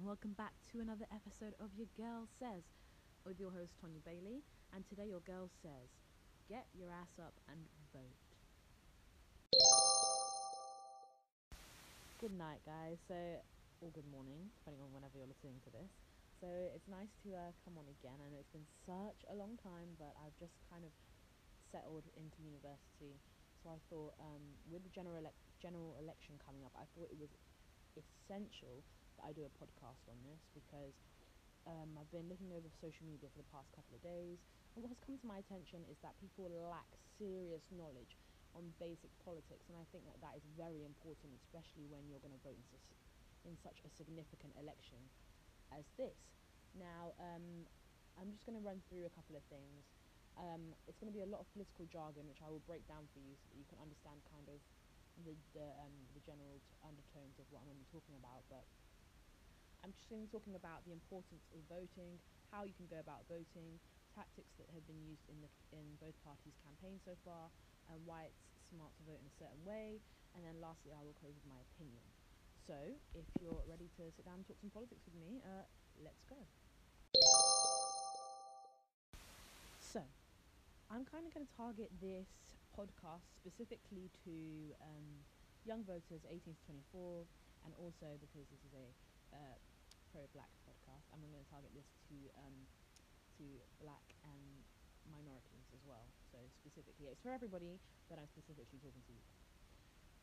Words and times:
welcome 0.00 0.32
back 0.40 0.56
to 0.72 0.80
another 0.80 1.04
episode 1.12 1.52
of 1.60 1.68
Your 1.76 1.90
Girl 2.00 2.24
Says 2.40 2.64
with 3.28 3.36
your 3.36 3.52
host 3.52 3.76
Tonya 3.76 4.00
Bailey. 4.00 4.40
And 4.72 4.80
today, 4.88 5.12
your 5.12 5.20
girl 5.28 5.52
says, 5.60 5.92
get 6.48 6.64
your 6.72 6.88
ass 6.88 7.12
up 7.20 7.36
and 7.44 7.60
vote. 7.92 8.24
Good 12.16 12.32
night, 12.40 12.64
guys. 12.64 13.04
So, 13.04 13.18
or 13.84 13.92
good 13.92 14.08
morning, 14.08 14.48
depending 14.64 14.80
on 14.80 14.96
whenever 14.96 15.20
you're 15.20 15.28
listening 15.28 15.60
to 15.68 15.70
this. 15.76 15.92
So, 16.40 16.48
it's 16.72 16.88
nice 16.88 17.12
to 17.28 17.36
uh, 17.36 17.52
come 17.68 17.76
on 17.76 17.84
again. 18.00 18.16
I 18.16 18.32
know 18.32 18.40
it's 18.40 18.54
been 18.56 18.70
such 18.88 19.28
a 19.28 19.36
long 19.36 19.60
time, 19.60 19.92
but 20.00 20.16
I've 20.24 20.36
just 20.40 20.56
kind 20.72 20.88
of 20.88 20.92
settled 21.68 22.08
into 22.16 22.40
university. 22.40 23.20
So, 23.60 23.68
I 23.68 23.78
thought 23.92 24.16
um, 24.24 24.56
with 24.72 24.88
the 24.88 24.92
general, 24.96 25.20
ele- 25.20 25.36
general 25.60 26.00
election 26.00 26.40
coming 26.40 26.64
up, 26.64 26.72
I 26.80 26.88
thought 26.96 27.12
it 27.12 27.20
was 27.20 27.36
essential 27.92 28.80
I 29.22 29.32
do 29.32 29.46
a 29.46 29.52
podcast 29.58 30.04
on 30.10 30.18
this 30.26 30.42
because 30.52 30.94
um, 31.66 31.94
I've 31.94 32.10
been 32.10 32.26
looking 32.26 32.50
over 32.50 32.66
social 32.82 33.06
media 33.06 33.30
for 33.30 33.38
the 33.38 33.50
past 33.54 33.70
couple 33.72 33.94
of 33.94 34.02
days, 34.02 34.42
and 34.74 34.82
what 34.82 34.90
has 34.90 34.98
come 35.02 35.14
to 35.18 35.26
my 35.30 35.38
attention 35.38 35.86
is 35.86 35.98
that 36.02 36.18
people 36.18 36.50
lack 36.50 36.88
serious 37.18 37.62
knowledge 37.70 38.18
on 38.52 38.74
basic 38.82 39.08
politics, 39.22 39.70
and 39.70 39.78
I 39.78 39.86
think 39.94 40.04
that 40.10 40.18
that 40.20 40.34
is 40.36 40.44
very 40.58 40.84
important, 40.84 41.32
especially 41.38 41.86
when 41.88 42.04
you're 42.10 42.20
going 42.20 42.34
to 42.36 42.44
vote 42.44 42.58
in, 42.58 42.66
su- 42.68 42.98
in 43.48 43.54
such 43.62 43.80
a 43.86 43.90
significant 43.96 44.52
election 44.60 45.00
as 45.72 45.88
this. 45.96 46.18
Now, 46.76 47.16
um, 47.20 47.64
I'm 48.18 48.28
just 48.32 48.44
going 48.44 48.58
to 48.58 48.64
run 48.64 48.84
through 48.88 49.08
a 49.08 49.14
couple 49.14 49.36
of 49.38 49.44
things. 49.48 49.88
Um, 50.36 50.72
it's 50.88 50.96
going 51.00 51.12
to 51.12 51.16
be 51.16 51.24
a 51.24 51.28
lot 51.28 51.44
of 51.44 51.48
political 51.52 51.84
jargon, 51.88 52.24
which 52.28 52.40
I 52.44 52.48
will 52.48 52.64
break 52.64 52.84
down 52.88 53.04
for 53.12 53.20
you 53.20 53.36
so 53.36 53.44
that 53.52 53.56
you 53.56 53.68
can 53.68 53.80
understand 53.80 54.20
kind 54.32 54.48
of 54.48 54.58
the 55.24 55.36
the, 55.52 55.66
um, 55.84 55.92
the 56.16 56.22
general 56.24 56.56
t- 56.64 56.72
undertones 56.80 57.36
of 57.36 57.44
what 57.52 57.60
I'm 57.60 57.68
going 57.68 57.80
to 57.80 57.84
be 57.84 57.92
talking 57.92 58.16
about. 58.16 58.44
But 58.48 58.64
I'm 59.82 59.90
just 59.90 60.06
going 60.06 60.22
to 60.22 60.26
be 60.26 60.30
talking 60.30 60.54
about 60.54 60.86
the 60.86 60.94
importance 60.94 61.50
of 61.50 61.58
voting, 61.66 62.22
how 62.54 62.62
you 62.62 62.70
can 62.70 62.86
go 62.86 63.02
about 63.02 63.26
voting, 63.26 63.82
tactics 64.14 64.54
that 64.62 64.70
have 64.70 64.86
been 64.86 65.02
used 65.02 65.26
in 65.26 65.42
the 65.42 65.50
in 65.74 65.98
both 65.98 66.14
parties' 66.22 66.54
campaigns 66.62 67.02
so 67.02 67.18
far, 67.26 67.50
and 67.90 67.98
why 68.06 68.30
it's 68.30 68.46
smart 68.70 68.94
to 68.94 69.02
vote 69.02 69.18
in 69.18 69.26
a 69.26 69.34
certain 69.34 69.58
way. 69.66 69.98
And 70.38 70.46
then 70.46 70.62
lastly, 70.62 70.94
I 70.94 71.02
will 71.02 71.18
close 71.18 71.34
with 71.34 71.50
my 71.50 71.58
opinion. 71.74 72.06
So, 72.62 72.78
if 73.10 73.26
you're 73.42 73.66
ready 73.66 73.90
to 73.98 74.06
sit 74.14 74.22
down 74.22 74.38
and 74.38 74.46
talk 74.46 74.62
some 74.62 74.70
politics 74.70 75.02
with 75.02 75.18
me, 75.18 75.42
uh, 75.42 75.66
let's 75.98 76.22
go. 76.30 76.38
So, 79.82 80.00
I'm 80.94 81.02
kind 81.02 81.26
of 81.26 81.34
going 81.34 81.42
to 81.42 81.54
target 81.58 81.90
this 81.98 82.30
podcast 82.70 83.26
specifically 83.34 84.14
to 84.22 84.34
um, 84.78 85.26
young 85.66 85.82
voters 85.82 86.22
18 86.30 86.54
to 86.54 86.62
24, 86.70 87.26
and 87.66 87.74
also 87.82 88.14
because 88.22 88.46
this 88.46 88.62
is 88.62 88.72
a 88.78 88.86
uh, 89.34 89.56
pro-black 90.22 90.54
podcast, 90.62 91.10
I'm 91.10 91.18
going 91.18 91.34
to 91.34 91.50
target 91.50 91.74
this 91.74 91.90
to 92.06 92.14
um, 92.38 92.54
to 93.42 93.42
black 93.82 94.14
and 94.22 94.62
minorities 95.10 95.66
as 95.74 95.82
well. 95.82 96.06
So 96.30 96.38
specifically, 96.54 97.10
it's 97.10 97.18
for 97.18 97.34
everybody, 97.34 97.82
but 98.06 98.22
I'm 98.22 98.30
specifically 98.30 98.78
talking 98.78 99.02
to 99.02 99.12
you. 99.18 99.24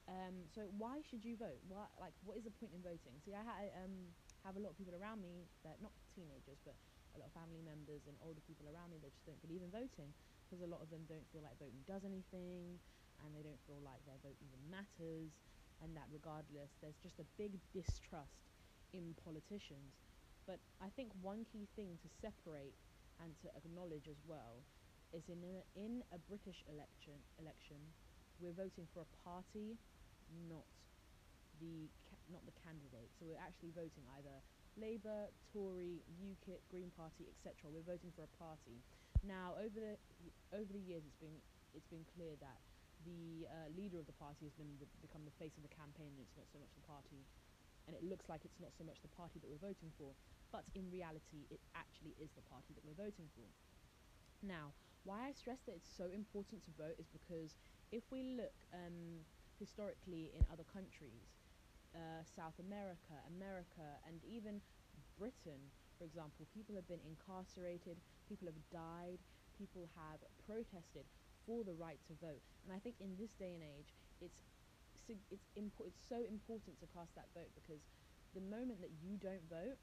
Um, 0.07 0.47
so 0.55 0.71
why 0.79 1.03
should 1.03 1.27
you 1.27 1.35
vote? 1.35 1.59
What 1.67 1.91
like 1.99 2.15
what 2.23 2.39
is 2.39 2.47
the 2.47 2.55
point 2.55 2.71
in 2.71 2.79
voting? 2.79 3.19
See, 3.27 3.35
I 3.35 3.43
ha- 3.43 3.75
um, 3.83 4.15
have 4.47 4.55
a 4.55 4.63
lot 4.63 4.71
of 4.71 4.79
people 4.79 4.95
around 4.95 5.19
me 5.19 5.51
that 5.67 5.83
not 5.83 5.91
teenagers, 6.15 6.63
but 6.63 6.79
a 7.13 7.19
lot 7.19 7.27
of 7.27 7.35
family 7.35 7.59
members 7.59 8.07
and 8.07 8.15
older 8.23 8.39
people 8.47 8.71
around 8.71 8.95
me 8.95 9.03
that 9.03 9.11
just 9.11 9.27
don't 9.27 9.41
believe 9.43 9.59
in 9.59 9.69
voting 9.69 10.15
because 10.47 10.63
a 10.63 10.69
lot 10.71 10.79
of 10.79 10.87
them 10.87 11.03
don't 11.11 11.27
feel 11.35 11.43
like 11.43 11.59
voting 11.59 11.83
does 11.83 12.07
anything, 12.07 12.79
and 13.19 13.35
they 13.35 13.43
don't 13.43 13.59
feel 13.67 13.83
like 13.83 13.99
their 14.07 14.17
vote 14.23 14.39
even 14.39 14.63
matters, 14.71 15.35
and 15.83 15.91
that 15.93 16.07
regardless, 16.09 16.71
there's 16.79 16.97
just 17.03 17.19
a 17.19 17.27
big 17.35 17.59
distrust 17.75 18.48
in 18.93 19.15
politicians. 19.23 19.93
But 20.47 20.59
I 20.81 20.89
think 20.95 21.13
one 21.21 21.45
key 21.45 21.67
thing 21.75 21.97
to 22.01 22.09
separate 22.21 22.73
and 23.21 23.35
to 23.45 23.47
acknowledge 23.53 24.07
as 24.09 24.17
well 24.25 24.65
is 25.13 25.25
in 25.29 25.41
a, 25.41 25.61
in 25.77 26.01
a 26.13 26.19
British 26.29 26.61
election 26.69 27.17
election, 27.41 27.77
we're 28.39 28.55
voting 28.55 28.87
for 28.93 29.03
a 29.03 29.11
party, 29.25 29.77
not 30.47 30.65
the 31.59 31.89
ca- 32.07 32.23
not 32.31 32.45
the 32.45 32.55
candidate. 32.63 33.11
So 33.19 33.25
we're 33.27 33.41
actually 33.41 33.73
voting 33.75 34.05
either 34.17 34.41
Labour, 34.77 35.27
Tory, 35.51 36.05
UKIP, 36.07 36.61
Green 36.71 36.89
Party, 36.95 37.27
etc. 37.27 37.67
We're 37.67 37.85
voting 37.85 38.13
for 38.15 38.23
a 38.23 38.33
party. 38.37 38.79
Now, 39.25 39.57
over 39.59 39.75
the 39.75 39.95
over 40.55 40.71
the 40.71 40.79
years, 40.81 41.03
it's 41.03 41.19
been 41.19 41.41
it's 41.73 41.89
been 41.89 42.05
clear 42.15 42.37
that 42.39 42.61
the 43.03 43.47
uh, 43.47 43.67
leader 43.75 43.99
of 43.99 44.07
the 44.07 44.15
party 44.19 44.45
has 44.47 44.55
been 44.55 44.71
the, 44.79 44.87
become 45.01 45.23
the 45.23 45.35
face 45.39 45.55
of 45.57 45.63
the 45.63 45.71
campaign, 45.73 46.15
and 46.15 46.23
it's 46.23 46.35
not 46.37 46.47
so 46.51 46.59
much 46.59 46.71
the 46.75 46.85
party. 46.87 47.25
And 47.89 47.97
it 47.97 48.05
looks 48.05 48.29
like 48.29 48.45
it's 48.45 48.61
not 48.61 48.77
so 48.77 48.85
much 48.85 49.01
the 49.01 49.09
party 49.17 49.41
that 49.41 49.49
we're 49.49 49.57
voting 49.57 49.89
for, 49.97 50.13
but 50.53 50.69
in 50.77 50.93
reality, 50.93 51.49
it 51.49 51.57
actually 51.73 52.13
is 52.21 52.29
the 52.37 52.45
party 52.45 52.77
that 52.77 52.85
we're 52.85 52.93
voting 52.93 53.25
for. 53.33 53.49
Now, 54.45 54.77
why 55.09 55.25
I 55.25 55.33
stress 55.33 55.65
that 55.65 55.73
it's 55.73 55.89
so 55.89 56.13
important 56.13 56.61
to 56.69 56.71
vote 56.77 57.01
is 57.01 57.09
because 57.09 57.57
if 57.89 58.05
we 58.13 58.37
look 58.37 58.53
um, 58.69 59.25
historically 59.57 60.29
in 60.37 60.45
other 60.53 60.69
countries, 60.69 61.33
uh, 61.97 62.21
South 62.21 62.61
America, 62.61 63.17
America, 63.25 63.97
and 64.05 64.21
even 64.21 64.61
Britain, 65.17 65.73
for 65.97 66.05
example, 66.05 66.45
people 66.53 66.77
have 66.77 66.85
been 66.85 67.01
incarcerated, 67.01 67.97
people 68.29 68.45
have 68.45 68.61
died, 68.69 69.17
people 69.57 69.89
have 69.97 70.21
protested 70.45 71.09
for 71.49 71.65
the 71.65 71.73
right 71.73 71.99
to 72.05 72.13
vote. 72.21 72.45
And 72.61 72.69
I 72.69 72.77
think 72.77 73.01
in 73.01 73.17
this 73.17 73.33
day 73.33 73.57
and 73.57 73.65
age, 73.65 73.97
it's 74.21 74.45
sig- 75.09 75.25
it's 75.33 75.49
impo- 75.57 75.89
it's 75.89 76.05
so 76.07 76.21
important 76.29 76.77
to 76.79 76.85
cast 76.93 77.15
that 77.17 77.33
vote 77.33 77.49
because 77.57 77.81
the 78.37 78.41
moment 78.45 78.77
that 78.85 78.93
you 79.01 79.17
don't 79.17 79.45
vote 79.49 79.81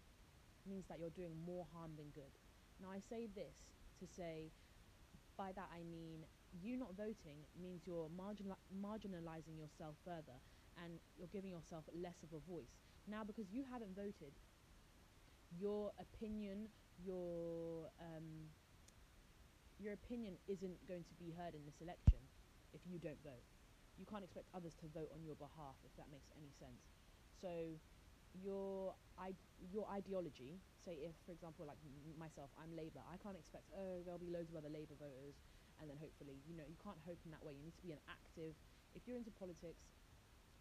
means 0.64 0.86
that 0.86 0.98
you're 1.02 1.10
doing 1.10 1.34
more 1.44 1.66
harm 1.74 1.92
than 1.98 2.10
good. 2.14 2.30
Now 2.78 2.90
I 2.94 3.00
say 3.00 3.26
this 3.26 3.58
to 3.98 4.06
say 4.06 4.52
by 5.36 5.50
that 5.52 5.68
I 5.74 5.82
mean 5.82 6.24
you 6.62 6.76
not 6.78 6.94
voting 6.96 7.44
means 7.60 7.82
you're 7.86 8.08
marginal- 8.16 8.62
marginalizing 8.70 9.58
yourself 9.58 9.96
further 10.04 10.38
and 10.82 11.00
you're 11.18 11.32
giving 11.32 11.50
yourself 11.50 11.84
less 11.92 12.22
of 12.22 12.32
a 12.32 12.40
voice. 12.50 12.76
Now, 13.08 13.24
because 13.24 13.50
you 13.50 13.64
haven't 13.70 13.94
voted, 13.96 14.34
your 15.58 15.92
opinion, 15.98 16.68
your 17.02 17.88
um, 18.00 18.50
your 19.78 19.92
opinion 19.92 20.34
isn't 20.48 20.86
going 20.88 21.04
to 21.04 21.14
be 21.14 21.30
heard 21.30 21.54
in 21.54 21.64
this 21.64 21.80
election 21.80 22.20
if 22.72 22.80
you 22.86 22.98
don't 22.98 23.22
vote. 23.22 23.55
You 23.98 24.06
can't 24.06 24.24
expect 24.24 24.46
others 24.54 24.74
to 24.84 24.86
vote 24.88 25.08
on 25.12 25.24
your 25.24 25.36
behalf 25.36 25.76
if 25.84 25.92
that 25.96 26.08
makes 26.12 26.28
any 26.36 26.52
sense. 26.60 26.80
So 27.40 27.80
your 28.44 28.92
I- 29.16 29.32
your 29.72 29.88
ideology, 29.88 30.60
say 30.84 30.92
if 31.08 31.16
for 31.24 31.32
example 31.32 31.64
like 31.64 31.78
m- 31.80 32.18
myself, 32.18 32.50
I'm 32.60 32.76
Labour, 32.76 33.00
I 33.08 33.16
can't 33.16 33.36
expect 33.36 33.64
oh 33.72 34.02
there'll 34.04 34.20
be 34.20 34.28
loads 34.30 34.50
of 34.52 34.56
other 34.56 34.68
Labour 34.68 34.94
voters 35.00 35.34
and 35.80 35.88
then 35.88 35.96
hopefully 35.96 36.36
you 36.48 36.54
know 36.56 36.64
you 36.68 36.76
can't 36.84 36.98
hope 37.08 37.18
in 37.24 37.30
that 37.32 37.44
way. 37.44 37.52
You 37.56 37.64
need 37.64 37.76
to 37.80 37.86
be 37.86 37.92
an 37.92 38.04
active. 38.08 38.52
If 38.94 39.08
you're 39.08 39.16
into 39.16 39.32
politics, 39.32 39.80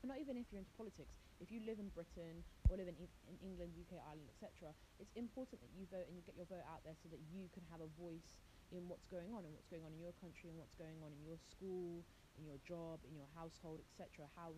not 0.03 0.19
even 0.19 0.37
if 0.37 0.51
you're 0.51 0.59
into 0.59 0.75
politics, 0.77 1.11
if 1.41 1.51
you 1.51 1.59
live 1.67 1.79
in 1.79 1.89
Britain 1.89 2.43
or 2.69 2.77
live 2.77 2.87
in, 2.87 2.95
E- 2.95 3.17
in 3.27 3.35
England, 3.43 3.73
UK, 3.75 3.97
Ireland, 3.99 4.29
etc., 4.29 4.71
it's 4.99 5.11
important 5.15 5.59
that 5.61 5.71
you 5.75 5.85
vote 5.91 6.05
and 6.07 6.15
you 6.15 6.23
get 6.23 6.35
your 6.35 6.45
vote 6.45 6.63
out 6.63 6.83
there 6.85 6.95
so 6.95 7.09
that 7.09 7.19
you 7.33 7.49
can 7.51 7.63
have 7.71 7.81
a 7.81 7.87
voice 7.99 8.39
in 8.71 8.87
what's 8.87 9.07
going 9.07 9.33
on 9.33 9.43
and 9.45 9.51
what's 9.53 9.67
going 9.67 9.83
on 9.83 9.91
in 9.93 9.99
your 9.99 10.13
country 10.13 10.49
and 10.49 10.57
what's 10.59 10.75
going 10.75 11.01
on 11.03 11.11
in 11.11 11.21
your 11.25 11.37
school, 11.37 12.03
in 12.39 12.45
your 12.45 12.59
job, 12.67 12.99
in 13.07 13.15
your 13.15 13.29
household, 13.35 13.79
etc. 13.85 14.27
How 14.35 14.51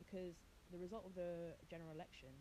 because 0.00 0.34
the 0.70 0.78
result 0.78 1.06
of 1.06 1.14
the 1.14 1.54
general 1.70 1.92
election 1.92 2.32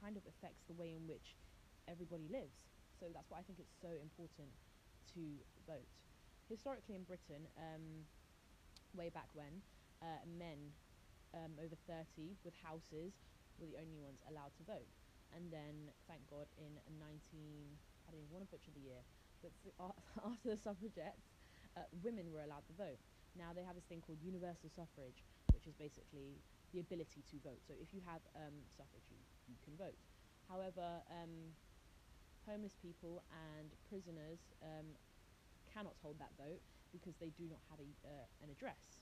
kind 0.00 0.16
of 0.16 0.22
affects 0.30 0.62
the 0.70 0.76
way 0.78 0.94
in 0.94 1.04
which 1.06 1.34
everybody 1.90 2.26
lives. 2.30 2.64
So 2.98 3.06
that's 3.12 3.30
why 3.30 3.38
I 3.38 3.44
think 3.44 3.58
it's 3.58 3.76
so 3.82 3.90
important 3.98 4.50
to 5.14 5.22
vote. 5.66 5.86
Historically 6.48 6.96
in 6.96 7.04
Britain, 7.04 7.44
um, 7.58 8.06
way 8.94 9.10
back 9.10 9.28
when, 9.34 9.62
uh, 10.00 10.22
men 10.38 10.72
um, 11.34 11.52
over 11.60 11.76
30 11.86 12.38
with 12.42 12.54
houses 12.62 13.12
were 13.58 13.68
the 13.68 13.78
only 13.78 13.98
ones 14.00 14.22
allowed 14.30 14.54
to 14.58 14.64
vote. 14.64 14.88
And 15.36 15.52
then, 15.52 15.92
thank 16.08 16.24
God, 16.30 16.48
in 16.56 16.72
19, 16.96 17.04
I 17.04 18.10
don't 18.10 18.22
even 18.24 18.32
want 18.32 18.48
to 18.48 18.50
butcher 18.50 18.72
the 18.72 18.80
year, 18.80 19.02
but 19.44 19.52
after 20.24 20.56
the 20.56 20.56
suffragettes, 20.56 21.37
uh, 21.78 21.86
women 22.02 22.26
were 22.34 22.42
allowed 22.42 22.66
to 22.66 22.74
vote. 22.74 22.98
Now 23.38 23.54
they 23.54 23.62
have 23.62 23.78
this 23.78 23.86
thing 23.86 24.02
called 24.02 24.18
universal 24.18 24.66
suffrage, 24.66 25.22
which 25.54 25.70
is 25.70 25.78
basically 25.78 26.42
the 26.74 26.82
ability 26.82 27.22
to 27.30 27.36
vote. 27.38 27.62
So 27.62 27.78
if 27.78 27.94
you 27.94 28.02
have 28.02 28.20
um, 28.34 28.66
suffrage, 28.74 29.06
you, 29.14 29.22
you 29.46 29.56
can 29.62 29.78
vote. 29.78 29.94
However, 30.50 31.06
um, 31.06 31.54
homeless 32.42 32.74
people 32.74 33.22
and 33.54 33.70
prisoners 33.86 34.50
um, 34.64 34.98
cannot 35.70 35.94
hold 36.02 36.18
that 36.18 36.34
vote 36.34 36.64
because 36.90 37.14
they 37.22 37.30
do 37.38 37.46
not 37.46 37.62
have 37.70 37.78
a, 37.78 37.88
uh, 38.02 38.42
an 38.42 38.50
address. 38.50 38.98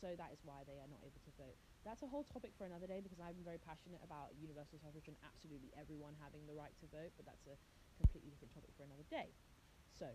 So 0.00 0.14
that 0.14 0.30
is 0.30 0.40
why 0.46 0.62
they 0.62 0.78
are 0.78 0.88
not 0.88 1.02
able 1.02 1.18
to 1.26 1.32
vote. 1.34 1.58
That's 1.82 2.06
a 2.06 2.10
whole 2.10 2.22
topic 2.22 2.54
for 2.54 2.64
another 2.64 2.86
day 2.86 3.02
because 3.02 3.18
I'm 3.18 3.38
very 3.42 3.58
passionate 3.58 4.00
about 4.02 4.30
universal 4.38 4.78
suffrage 4.78 5.10
and 5.10 5.18
absolutely 5.26 5.74
everyone 5.74 6.14
having 6.22 6.46
the 6.46 6.54
right 6.54 6.72
to 6.80 6.86
vote, 6.88 7.10
but 7.18 7.26
that's 7.26 7.50
a 7.50 7.58
completely 7.98 8.30
different 8.30 8.54
topic 8.54 8.70
for 8.78 8.86
another 8.86 9.06
day. 9.10 9.34
So, 9.98 10.06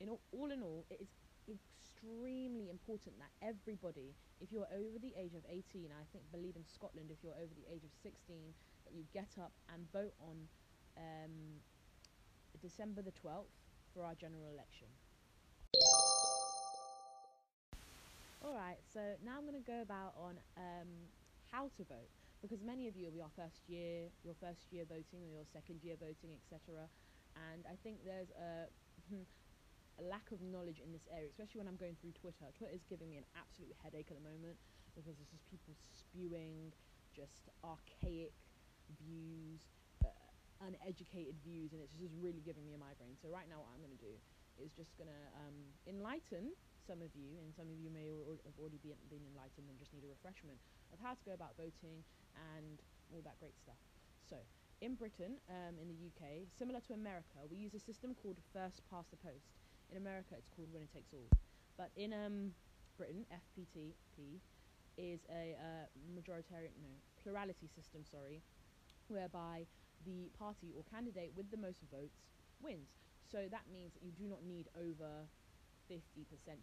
in 0.00 0.08
all, 0.08 0.20
all 0.32 0.50
in 0.50 0.62
all, 0.62 0.84
it 0.90 1.00
is 1.00 1.08
extremely 1.48 2.68
important 2.70 3.14
that 3.18 3.32
everybody, 3.40 4.14
if 4.40 4.52
you're 4.52 4.68
over 4.72 4.98
the 5.00 5.14
age 5.16 5.34
of 5.34 5.42
18, 5.48 5.88
I 5.90 6.04
think 6.12 6.24
believe 6.30 6.56
in 6.56 6.64
Scotland, 6.64 7.10
if 7.10 7.18
you're 7.22 7.36
over 7.36 7.54
the 7.56 7.66
age 7.72 7.84
of 7.84 7.92
16, 8.02 8.14
that 8.84 8.94
you 8.94 9.04
get 9.12 9.30
up 9.40 9.52
and 9.72 9.90
vote 9.92 10.14
on 10.20 10.36
um, 10.96 11.60
December 12.60 13.02
the 13.02 13.12
12th 13.12 13.52
for 13.94 14.04
our 14.04 14.14
general 14.14 14.46
election. 14.52 14.88
Alright, 18.44 18.78
so 18.92 19.00
now 19.24 19.38
I'm 19.38 19.48
going 19.48 19.58
to 19.58 19.66
go 19.66 19.82
about 19.82 20.14
on 20.14 20.38
um, 20.56 20.88
how 21.50 21.68
to 21.76 21.82
vote 21.84 22.12
because 22.42 22.62
many 22.62 22.86
of 22.86 22.94
you 22.94 23.06
will 23.06 23.16
be 23.16 23.22
our 23.22 23.34
first 23.34 23.64
year, 23.66 24.12
your 24.22 24.36
first 24.38 24.70
year 24.70 24.84
voting 24.84 25.24
or 25.24 25.42
your 25.42 25.48
second 25.52 25.80
year 25.82 25.96
voting, 25.98 26.36
etc. 26.36 26.86
And 27.50 27.64
I 27.66 27.74
think 27.82 28.04
there's 28.04 28.30
a, 28.38 28.70
a 29.98 30.04
lack 30.04 30.28
of 30.32 30.42
knowledge 30.44 30.80
in 30.84 30.92
this 30.92 31.08
area, 31.08 31.28
especially 31.28 31.64
when 31.64 31.68
I'm 31.68 31.80
going 31.80 31.96
through 32.00 32.12
Twitter. 32.12 32.48
Twitter 32.52 32.74
is 32.74 32.84
giving 32.84 33.08
me 33.08 33.16
an 33.16 33.28
absolute 33.32 33.72
headache 33.80 34.12
at 34.12 34.16
the 34.20 34.26
moment 34.26 34.60
because 34.92 35.16
it's 35.20 35.32
just 35.32 35.44
people 35.48 35.72
spewing 35.76 36.72
just 37.16 37.48
archaic 37.64 38.36
views, 39.00 39.64
uh, 40.04 40.12
uneducated 40.60 41.36
views, 41.40 41.72
and 41.72 41.80
it's 41.80 41.96
just 41.96 42.12
really 42.20 42.44
giving 42.44 42.64
me 42.68 42.76
a 42.76 42.80
migraine. 42.80 43.16
So 43.16 43.32
right 43.32 43.48
now, 43.48 43.64
what 43.64 43.72
I'm 43.72 43.80
going 43.80 43.96
to 43.96 44.04
do 44.04 44.16
is 44.60 44.72
just 44.76 44.92
going 45.00 45.08
to 45.08 45.22
um, 45.40 45.56
enlighten 45.88 46.52
some 46.84 47.00
of 47.00 47.10
you, 47.16 47.40
and 47.40 47.50
some 47.56 47.66
of 47.66 47.76
you 47.80 47.90
may 47.90 48.24
have 48.46 48.56
already 48.60 48.78
been, 48.84 48.96
been 49.08 49.24
enlightened 49.32 49.66
and 49.66 49.76
just 49.80 49.90
need 49.96 50.04
a 50.06 50.12
refreshment 50.12 50.60
of 50.92 51.00
how 51.02 51.16
to 51.16 51.22
go 51.24 51.34
about 51.34 51.56
voting 51.56 52.04
and 52.54 52.78
all 53.10 53.24
that 53.24 53.36
great 53.40 53.56
stuff. 53.58 53.80
So, 54.28 54.36
in 54.80 54.94
Britain, 54.94 55.40
um, 55.48 55.80
in 55.80 55.88
the 55.88 55.98
UK, 56.12 56.46
similar 56.52 56.80
to 56.84 56.92
America, 56.92 57.40
we 57.48 57.56
use 57.56 57.72
a 57.72 57.80
system 57.80 58.14
called 58.14 58.36
first 58.52 58.84
past 58.92 59.10
the 59.10 59.16
post. 59.18 59.56
In 59.90 59.96
America, 59.96 60.34
it's 60.36 60.48
called 60.50 60.68
winner 60.72 60.90
takes 60.92 61.12
all. 61.12 61.28
But 61.76 61.90
in 61.96 62.12
um, 62.12 62.52
Britain, 62.96 63.24
FPTP 63.30 64.40
is 64.96 65.20
a 65.30 65.54
uh, 65.54 65.86
majoritarian, 66.16 66.72
no, 66.80 66.88
plurality 67.22 67.68
system, 67.68 68.02
sorry, 68.04 68.42
whereby 69.08 69.66
the 70.04 70.30
party 70.38 70.72
or 70.76 70.82
candidate 70.90 71.32
with 71.36 71.50
the 71.50 71.56
most 71.56 71.84
votes 71.92 72.24
wins. 72.60 72.88
So 73.30 73.48
that 73.50 73.66
means 73.72 73.92
that 73.94 74.02
you 74.02 74.12
do 74.12 74.24
not 74.24 74.42
need 74.44 74.68
over 74.78 75.26
50% 75.90 76.00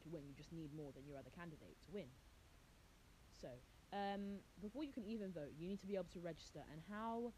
to 0.04 0.10
win. 0.10 0.24
You 0.28 0.34
just 0.36 0.52
need 0.52 0.74
more 0.76 0.92
than 0.96 1.06
your 1.06 1.18
other 1.18 1.32
candidate 1.32 1.78
to 1.86 1.90
win. 1.92 2.10
So, 3.32 3.50
um, 3.92 4.40
before 4.62 4.84
you 4.84 4.92
can 4.92 5.06
even 5.06 5.32
vote, 5.32 5.54
you 5.58 5.68
need 5.68 5.80
to 5.82 5.88
be 5.88 5.96
able 5.96 6.12
to 6.14 6.20
register. 6.20 6.64
And 6.72 6.82
how 6.90 7.34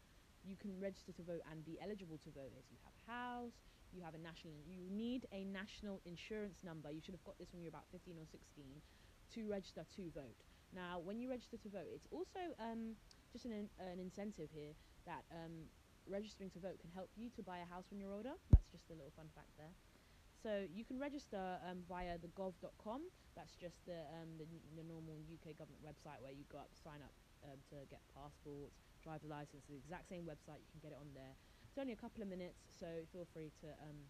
you 0.46 0.56
can 0.56 0.78
register 0.80 1.12
to 1.12 1.22
vote 1.22 1.42
and 1.50 1.64
be 1.64 1.78
eligible 1.82 2.18
to 2.22 2.30
vote 2.30 2.54
is 2.58 2.70
you 2.70 2.78
have 2.86 2.94
a 2.94 3.04
house, 3.10 3.58
you 3.96 4.04
have 4.04 4.14
a 4.14 4.20
national, 4.20 4.52
you 4.68 4.76
need 4.92 5.26
a 5.32 5.44
national 5.44 6.00
insurance 6.04 6.60
number. 6.62 6.92
You 6.92 7.00
should 7.00 7.16
have 7.16 7.24
got 7.24 7.38
this 7.38 7.48
when 7.52 7.62
you're 7.62 7.72
about 7.72 7.88
15 7.90 8.14
or 8.20 8.28
16 8.28 8.64
to 9.34 9.40
register 9.48 9.84
to 9.96 10.02
vote. 10.12 10.36
Now, 10.74 11.00
when 11.00 11.18
you 11.18 11.30
register 11.30 11.56
to 11.56 11.68
vote, 11.68 11.88
it's 11.88 12.06
also 12.12 12.52
um, 12.60 12.94
just 13.32 13.44
an, 13.46 13.68
an 13.80 13.98
incentive 13.98 14.52
here 14.52 14.76
that 15.06 15.24
um, 15.32 15.66
registering 16.06 16.50
to 16.52 16.60
vote 16.60 16.78
can 16.78 16.90
help 16.92 17.08
you 17.16 17.30
to 17.34 17.42
buy 17.42 17.58
a 17.58 17.68
house 17.72 17.88
when 17.90 17.98
you're 17.98 18.12
older. 18.12 18.36
That's 18.52 18.70
just 18.70 18.90
a 18.90 18.96
little 18.98 19.12
fun 19.16 19.32
fact 19.34 19.50
there. 19.56 19.72
So 20.42 20.68
you 20.68 20.84
can 20.84 21.00
register 21.00 21.58
um, 21.64 21.82
via 21.88 22.20
the 22.20 22.28
gov.com. 22.36 23.08
That's 23.34 23.56
just 23.56 23.80
the, 23.88 24.04
um, 24.20 24.36
the, 24.38 24.46
the 24.76 24.84
normal 24.84 25.16
UK 25.26 25.56
government 25.56 25.82
website 25.82 26.20
where 26.20 26.32
you 26.32 26.44
go 26.52 26.58
up, 26.60 26.70
sign 26.76 27.00
up 27.00 27.12
um, 27.44 27.58
to 27.72 27.82
get 27.88 28.04
passports, 28.12 28.76
driver 29.02 29.26
license. 29.26 29.64
The 29.66 29.76
exact 29.76 30.08
same 30.08 30.28
website. 30.28 30.60
You 30.60 30.70
can 30.76 30.82
get 30.82 30.92
it 30.92 31.00
on 31.00 31.08
there. 31.16 31.34
It's 31.76 31.84
only 31.84 31.92
a 31.92 32.00
couple 32.00 32.24
of 32.24 32.32
minutes, 32.32 32.72
so 32.72 32.88
feel 33.12 33.28
free 33.36 33.52
to 33.60 33.68
um, 33.84 34.00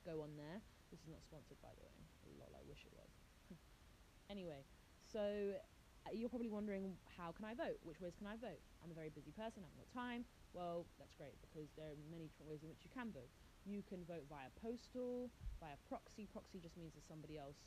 go 0.00 0.24
on 0.24 0.32
there. 0.40 0.64
This 0.88 1.04
is 1.04 1.12
not 1.12 1.20
sponsored, 1.20 1.60
by 1.60 1.68
the 1.76 1.84
way. 1.84 1.92
Lol, 2.40 2.56
I 2.56 2.64
wish 2.64 2.88
it 2.88 2.94
was. 2.96 3.12
anyway, 4.32 4.64
so 5.04 5.20
uh, 5.60 6.16
you're 6.16 6.32
probably 6.32 6.48
wondering 6.48 6.96
how 7.20 7.36
can 7.36 7.44
I 7.44 7.52
vote? 7.52 7.76
Which 7.84 8.00
ways 8.00 8.16
can 8.16 8.24
I 8.24 8.40
vote? 8.40 8.64
I'm 8.80 8.88
a 8.88 8.96
very 8.96 9.12
busy 9.12 9.28
person. 9.28 9.60
I 9.60 9.68
haven't 9.68 9.76
got 9.76 9.92
time. 9.92 10.24
Well, 10.56 10.88
that's 10.96 11.12
great 11.20 11.36
because 11.44 11.68
there 11.76 11.92
are 11.92 12.00
many 12.08 12.32
different 12.32 12.48
ways 12.48 12.64
in 12.64 12.72
which 12.72 12.80
you 12.80 12.88
can 12.96 13.12
vote. 13.12 13.28
You 13.68 13.84
can 13.84 14.00
vote 14.08 14.24
via 14.32 14.48
postal, 14.56 15.28
via 15.60 15.76
proxy. 15.84 16.32
Proxy 16.32 16.64
just 16.64 16.80
means 16.80 16.96
that 16.96 17.04
somebody 17.04 17.36
else 17.36 17.60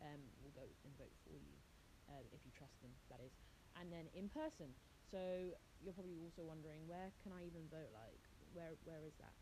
um, 0.00 0.24
will 0.40 0.56
go 0.56 0.64
and 0.64 0.92
vote 0.96 1.12
for 1.20 1.36
you, 1.36 1.52
uh, 2.08 2.24
if 2.32 2.40
you 2.48 2.52
trust 2.56 2.80
them, 2.80 2.96
that 3.12 3.20
is. 3.20 3.36
And 3.76 3.92
then 3.92 4.08
in 4.16 4.32
person. 4.32 4.72
So 5.04 5.52
you're 5.84 5.92
probably 5.92 6.16
also 6.24 6.48
wondering, 6.48 6.88
where 6.88 7.12
can 7.20 7.36
I 7.36 7.44
even 7.44 7.68
vote? 7.68 7.92
Like, 7.92 8.24
where 8.54 8.72
where 8.84 9.04
is 9.04 9.16
that? 9.16 9.34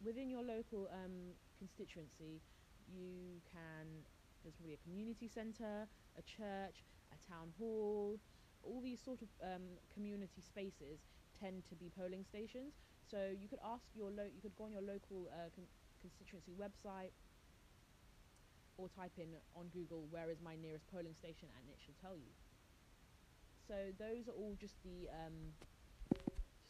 Within 0.00 0.30
your 0.30 0.42
local 0.42 0.88
um, 0.88 1.34
constituency, 1.58 2.42
you 2.86 3.40
can. 3.44 4.06
There's 4.42 4.54
probably 4.56 4.74
a 4.74 4.78
community 4.78 5.28
centre, 5.28 5.88
a 6.16 6.22
church, 6.22 6.84
a 7.12 7.18
town 7.18 7.50
hall. 7.58 8.20
All 8.62 8.80
these 8.80 9.00
sort 9.02 9.22
of 9.22 9.28
um, 9.42 9.78
community 9.88 10.40
spaces 10.40 11.06
tend 11.32 11.64
to 11.66 11.76
be 11.76 11.90
polling 11.90 12.24
stations. 12.24 12.74
So 13.04 13.30
you 13.30 13.48
could 13.48 13.60
ask 13.62 13.94
your 13.94 14.10
lo- 14.10 14.30
you 14.34 14.40
could 14.42 14.54
go 14.56 14.64
on 14.64 14.72
your 14.72 14.82
local 14.82 15.28
uh, 15.28 15.50
con- 15.54 15.68
constituency 16.00 16.54
website 16.54 17.12
or 18.76 18.88
type 18.88 19.18
in 19.18 19.40
on 19.54 19.68
Google 19.68 20.06
where 20.08 20.30
is 20.30 20.40
my 20.40 20.56
nearest 20.56 20.88
polling 20.88 21.14
station 21.14 21.48
and 21.56 21.68
it 21.68 21.80
should 21.80 21.98
tell 21.98 22.16
you. 22.16 22.34
So 23.60 23.92
those 23.96 24.28
are 24.28 24.32
all 24.32 24.56
just 24.56 24.82
the 24.82 25.08
um, 25.08 25.54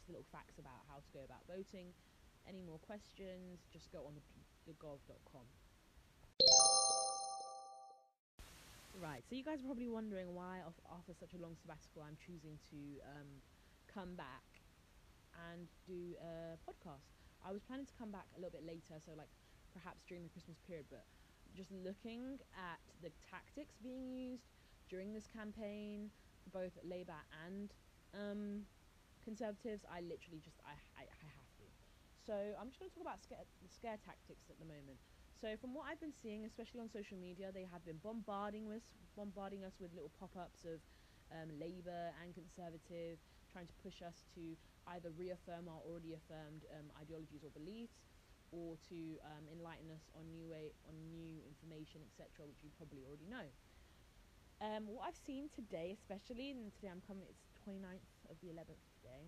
just 0.03 0.11
little 0.11 0.27
facts 0.35 0.59
about 0.59 0.83
how 0.91 0.99
to 0.99 1.09
go 1.15 1.23
about 1.23 1.47
voting. 1.47 1.87
Any 2.43 2.59
more 2.59 2.79
questions? 2.83 3.63
Just 3.71 3.87
go 3.95 4.03
on 4.03 4.11
the, 4.19 4.23
the 4.67 4.75
gov.com. 4.75 5.47
Right, 8.99 9.23
so 9.23 9.35
you 9.35 9.43
guys 9.43 9.63
are 9.63 9.67
probably 9.71 9.87
wondering 9.87 10.35
why, 10.35 10.59
after 10.91 11.15
such 11.15 11.33
a 11.33 11.39
long 11.41 11.55
sabbatical, 11.55 12.03
I'm 12.03 12.19
choosing 12.19 12.59
to 12.69 12.79
um, 13.15 13.31
come 13.87 14.15
back 14.19 14.43
and 15.49 15.71
do 15.87 16.19
a 16.19 16.59
podcast. 16.67 17.07
I 17.47 17.51
was 17.55 17.63
planning 17.63 17.87
to 17.87 17.95
come 17.97 18.11
back 18.11 18.27
a 18.35 18.39
little 18.43 18.53
bit 18.53 18.67
later, 18.67 18.99
so 18.99 19.15
like 19.15 19.31
perhaps 19.71 20.03
during 20.03 20.23
the 20.23 20.29
Christmas 20.29 20.59
period, 20.67 20.85
but 20.91 21.07
just 21.55 21.71
looking 21.71 22.43
at 22.53 22.83
the 23.01 23.09
tactics 23.31 23.79
being 23.81 24.11
used 24.11 24.51
during 24.89 25.13
this 25.13 25.25
campaign 25.31 26.11
both 26.51 26.75
Labour 26.83 27.23
and 27.47 27.71
um, 28.13 28.67
Conservatives, 29.23 29.87
I 29.87 30.01
literally 30.03 30.39
just 30.43 30.59
I, 30.67 30.75
I, 30.99 31.03
I 31.07 31.27
have 31.31 31.51
to. 31.63 31.65
So 32.23 32.35
I'm 32.55 32.71
just 32.71 32.79
going 32.79 32.91
to 32.91 32.95
talk 32.95 33.03
about 33.03 33.19
scare, 33.19 33.43
scare 33.67 33.99
tactics 33.99 34.47
at 34.47 34.59
the 34.59 34.67
moment. 34.67 34.99
So 35.35 35.59
from 35.59 35.75
what 35.75 35.91
I've 35.91 35.99
been 35.99 36.15
seeing, 36.15 36.47
especially 36.47 36.79
on 36.79 36.87
social 36.87 37.19
media, 37.19 37.51
they 37.51 37.67
have 37.67 37.83
been 37.83 37.99
bombarding 37.99 38.71
us, 38.71 38.83
bombarding 39.15 39.63
us 39.67 39.75
with 39.79 39.91
little 39.91 40.11
pop-ups 40.15 40.63
of 40.63 40.79
um, 41.35 41.51
Labour 41.59 42.15
and 42.23 42.31
Conservative, 42.31 43.19
trying 43.51 43.67
to 43.67 43.75
push 43.83 43.99
us 43.99 44.23
to 44.39 44.55
either 44.95 45.11
reaffirm 45.19 45.67
our 45.67 45.83
already 45.83 46.15
affirmed 46.15 46.63
um, 46.71 46.87
ideologies 46.95 47.43
or 47.43 47.51
beliefs, 47.51 48.07
or 48.55 48.79
to 48.87 49.19
um, 49.27 49.43
enlighten 49.51 49.91
us 49.91 50.07
on 50.15 50.23
new 50.31 50.47
way 50.47 50.71
on 50.87 50.95
new 51.11 51.43
information, 51.43 51.99
etc., 52.07 52.47
which 52.47 52.63
you 52.63 52.71
probably 52.79 53.03
already 53.03 53.27
know. 53.27 53.47
Um, 54.63 54.87
what 54.87 55.11
I've 55.11 55.19
seen 55.19 55.51
today, 55.51 55.91
especially, 55.91 56.55
and 56.55 56.71
today 56.71 56.87
I'm 56.87 57.03
coming, 57.03 57.27
it's 57.27 57.43
29th 57.67 58.31
of 58.31 58.39
the 58.39 58.47
11th 58.47 58.92
today. 59.03 59.27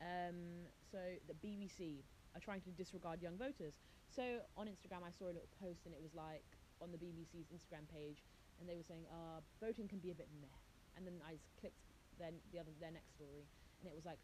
Um, 0.00 0.66
so 0.82 0.98
the 1.26 1.34
BBC 1.34 2.02
are 2.34 2.40
trying 2.40 2.60
to 2.62 2.72
disregard 2.72 3.22
young 3.22 3.38
voters. 3.38 3.78
So 4.08 4.46
on 4.56 4.66
Instagram, 4.66 5.02
I 5.04 5.10
saw 5.10 5.26
a 5.30 5.34
little 5.34 5.48
post, 5.48 5.86
and 5.86 5.94
it 5.94 6.02
was 6.02 6.14
like 6.14 6.44
on 6.80 6.90
the 6.90 6.98
BBC's 6.98 7.50
Instagram 7.54 7.88
page, 7.88 8.18
and 8.58 8.68
they 8.68 8.76
were 8.76 8.82
saying, 8.82 9.06
uh, 9.06 9.40
voting 9.60 9.86
can 9.88 10.00
be 10.00 10.10
a 10.10 10.14
bit 10.14 10.28
meh. 10.30 10.58
And 10.96 11.06
then 11.06 11.22
I 11.22 11.38
clicked 11.56 11.94
then 12.18 12.42
the 12.50 12.58
other 12.58 12.72
their 12.72 12.90
next 12.90 13.12
story, 13.12 13.46
and 13.78 13.88
it 13.88 13.94
was 13.94 14.04
like 14.04 14.18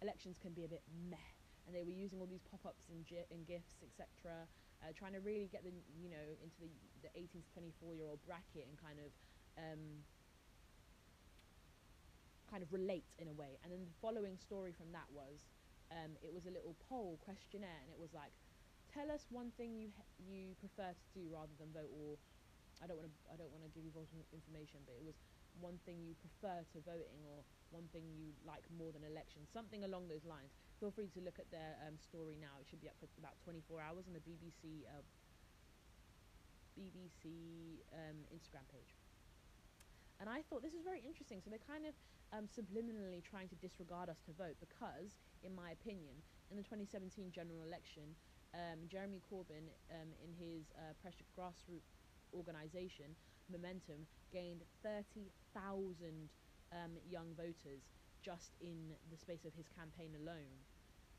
elections 0.00 0.38
can 0.38 0.52
be 0.52 0.64
a 0.64 0.68
bit 0.68 0.82
meh, 0.88 1.16
and 1.66 1.74
they 1.74 1.84
were 1.84 1.90
using 1.90 2.20
all 2.20 2.26
these 2.26 2.42
pop-ups 2.42 2.88
and, 2.88 3.04
gi- 3.06 3.26
and 3.30 3.46
gifs, 3.46 3.82
etc., 3.82 4.48
uh, 4.82 4.92
trying 4.92 5.12
to 5.12 5.20
really 5.20 5.48
get 5.48 5.62
the 5.64 5.70
you 5.70 6.08
know 6.08 6.36
into 6.42 6.60
the 6.60 6.68
the 7.00 7.10
18 7.18 7.42
to 7.42 7.48
24 7.48 7.94
year 7.94 8.08
old 8.08 8.22
bracket 8.22 8.68
and 8.68 8.78
kind 8.78 8.98
of 9.00 9.12
um, 9.56 10.06
kind 12.52 12.60
of 12.60 12.68
relate 12.68 13.08
in 13.16 13.32
a 13.32 13.32
way. 13.32 13.56
And 13.64 13.72
then 13.72 13.80
the 13.88 13.96
following 14.04 14.36
story 14.36 14.76
from 14.76 14.92
that 14.92 15.08
was 15.08 15.40
um, 15.88 16.12
it 16.20 16.28
was 16.36 16.44
a 16.44 16.52
little 16.52 16.76
poll 16.88 17.16
questionnaire, 17.24 17.80
and 17.80 17.88
it 17.88 17.96
was 17.96 18.12
like, 18.12 18.32
tell 18.92 19.08
us 19.08 19.24
one 19.32 19.48
thing 19.56 19.72
you 19.72 19.88
you 20.20 20.52
prefer 20.60 20.92
to 20.92 21.08
do 21.16 21.24
rather 21.32 21.56
than 21.56 21.72
vote, 21.72 21.88
or 21.88 22.20
I 22.84 22.86
don't 22.86 23.00
want 23.00 23.08
to 23.08 23.14
I 23.32 23.40
don't 23.40 23.52
want 23.56 23.64
to 23.64 23.72
give 23.72 23.88
you 23.88 23.92
voting 23.96 24.20
information, 24.36 24.84
but 24.84 24.92
it 25.00 25.04
was 25.04 25.16
one 25.60 25.80
thing 25.84 26.00
you 26.04 26.12
prefer 26.20 26.64
to 26.76 26.76
voting 26.84 27.20
or 27.28 27.44
one 27.72 27.88
thing 27.92 28.04
you 28.16 28.32
like 28.44 28.64
more 28.76 28.92
than 28.92 29.04
elections, 29.04 29.48
something 29.52 29.84
along 29.84 30.08
those 30.08 30.24
lines. 30.24 30.52
Feel 30.80 30.92
free 30.92 31.08
to 31.16 31.20
look 31.24 31.40
at 31.40 31.48
their 31.52 31.76
um, 31.88 31.96
story 31.96 32.36
now. 32.40 32.52
It 32.60 32.68
should 32.68 32.80
be 32.80 32.88
up 32.88 32.96
for 33.00 33.08
about 33.20 33.36
24 33.44 33.80
hours 33.80 34.04
on 34.08 34.12
the 34.16 34.24
BBC 34.24 34.84
uh, 34.88 35.04
BBC 36.76 37.80
um, 37.92 38.24
Instagram 38.32 38.64
page. 38.72 38.92
And 40.22 40.30
I 40.30 40.46
thought 40.46 40.62
this 40.62 40.78
is 40.78 40.86
very 40.86 41.02
interesting. 41.02 41.42
So 41.42 41.50
they're 41.50 41.66
kind 41.66 41.82
of 41.82 41.98
um, 42.30 42.46
subliminally 42.46 43.26
trying 43.26 43.50
to 43.50 43.58
disregard 43.58 44.06
us 44.06 44.22
to 44.30 44.32
vote 44.38 44.54
because, 44.62 45.18
in 45.42 45.50
my 45.50 45.74
opinion, 45.74 46.14
in 46.46 46.54
the 46.54 46.62
2017 46.62 47.34
general 47.34 47.66
election, 47.66 48.14
um, 48.54 48.86
Jeremy 48.86 49.18
Corbyn, 49.26 49.66
um, 49.90 50.14
in 50.22 50.30
his 50.38 50.70
uh, 50.78 50.94
pressure 51.02 51.26
grassroots 51.34 51.98
organisation, 52.30 53.18
Momentum, 53.50 54.06
gained 54.30 54.62
30,000 54.86 55.34
um, 56.70 56.94
young 57.10 57.34
voters 57.34 57.90
just 58.22 58.54
in 58.62 58.94
the 59.10 59.18
space 59.18 59.42
of 59.42 59.50
his 59.58 59.66
campaign 59.74 60.14
alone. 60.22 60.54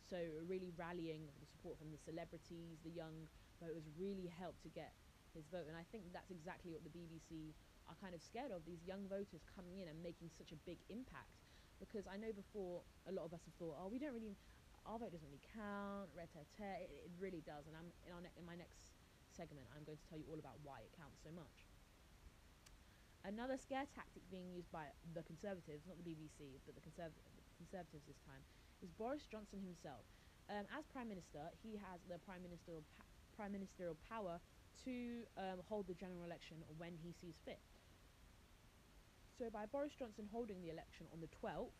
So 0.07 0.15
really 0.47 0.71
rallying 0.79 1.27
the 1.43 1.47
support 1.51 1.75
from 1.75 1.91
the 1.91 1.99
celebrities, 1.99 2.79
the 2.87 2.95
young 2.95 3.27
voters 3.59 3.83
really 3.99 4.31
helped 4.31 4.63
to 4.63 4.71
get 4.71 4.95
his 5.35 5.43
vote. 5.51 5.67
And 5.67 5.75
I 5.75 5.83
think 5.91 6.07
that's 6.15 6.31
exactly 6.31 6.71
what 6.71 6.87
the 6.87 6.93
BBC 6.95 7.51
are 7.93 8.01
kind 8.01 8.17
of 8.17 8.21
scared 8.25 8.49
of, 8.49 8.65
these 8.65 8.81
young 8.81 9.05
voters 9.05 9.45
coming 9.45 9.77
in 9.77 9.85
and 9.85 10.01
making 10.01 10.33
such 10.33 10.49
a 10.49 10.57
big 10.65 10.81
impact. 10.89 11.45
Because 11.77 12.09
I 12.09 12.17
know 12.17 12.33
before 12.33 12.81
a 13.05 13.13
lot 13.13 13.29
of 13.29 13.33
us 13.37 13.45
have 13.45 13.53
thought, 13.61 13.77
oh, 13.77 13.87
we 13.87 14.01
don't 14.01 14.17
really, 14.17 14.33
our 14.89 14.97
vote 14.97 15.13
doesn't 15.13 15.29
really 15.29 15.45
count, 15.53 16.09
it, 16.17 16.89
it 16.89 17.13
really 17.21 17.45
does. 17.45 17.69
And 17.69 17.77
I'm 17.77 17.93
in, 18.09 18.11
our 18.17 18.23
ne- 18.25 18.33
in 18.33 18.45
my 18.49 18.57
next 18.57 18.97
segment, 19.29 19.69
I'm 19.77 19.85
going 19.85 20.01
to 20.01 20.07
tell 20.09 20.17
you 20.17 20.25
all 20.33 20.41
about 20.41 20.57
why 20.65 20.81
it 20.81 20.91
counts 20.97 21.21
so 21.21 21.29
much. 21.29 21.69
Another 23.23 23.55
scare 23.55 23.87
tactic 23.87 24.25
being 24.27 24.51
used 24.51 24.67
by 24.73 24.91
the 25.15 25.23
Conservatives, 25.23 25.87
not 25.87 25.95
the 25.95 26.03
BBC, 26.03 26.59
but 26.67 26.75
the, 26.75 26.83
Conserv- 26.83 27.15
Conservatives 27.55 28.03
this 28.03 28.19
time, 28.27 28.43
is 28.83 28.91
Boris 28.91 29.23
Johnson 29.31 29.63
himself. 29.63 30.03
Um, 30.51 30.67
as 30.75 30.83
Prime 30.91 31.07
Minister, 31.07 31.39
he 31.63 31.79
has 31.79 32.03
the 32.11 32.19
Prime 32.19 32.43
Ministerial, 32.43 32.83
pa- 32.99 33.07
prime 33.31 33.51
ministerial 33.51 33.97
power 34.07 34.39
to 34.85 35.23
um, 35.37 35.63
hold 35.69 35.87
the 35.87 35.93
general 35.93 36.23
election 36.23 36.57
when 36.77 36.93
he 37.01 37.11
sees 37.11 37.33
fit. 37.45 37.59
So, 39.33 39.49
by 39.49 39.65
Boris 39.65 39.97
Johnson 39.97 40.29
holding 40.29 40.61
the 40.61 40.69
election 40.69 41.09
on 41.09 41.17
the 41.17 41.31
12th, 41.41 41.73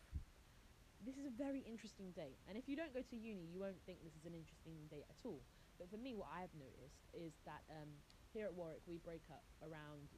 this 1.06 1.14
is 1.14 1.22
a 1.22 1.34
very 1.38 1.62
interesting 1.62 2.10
date. 2.10 2.42
And 2.50 2.58
if 2.58 2.66
you 2.66 2.74
don't 2.74 2.90
go 2.90 2.98
to 2.98 3.14
uni, 3.14 3.46
you 3.46 3.62
won't 3.62 3.78
think 3.86 4.02
this 4.02 4.18
is 4.18 4.26
an 4.26 4.34
interesting 4.34 4.74
date 4.90 5.06
at 5.06 5.22
all. 5.22 5.38
But 5.78 5.86
for 5.86 5.98
me, 6.02 6.18
what 6.18 6.34
I've 6.34 6.50
noticed 6.58 7.06
is 7.14 7.38
that 7.46 7.62
um, 7.70 7.94
here 8.34 8.50
at 8.50 8.54
Warwick, 8.58 8.82
we 8.90 8.98
break 8.98 9.22
up 9.30 9.46
around 9.62 10.10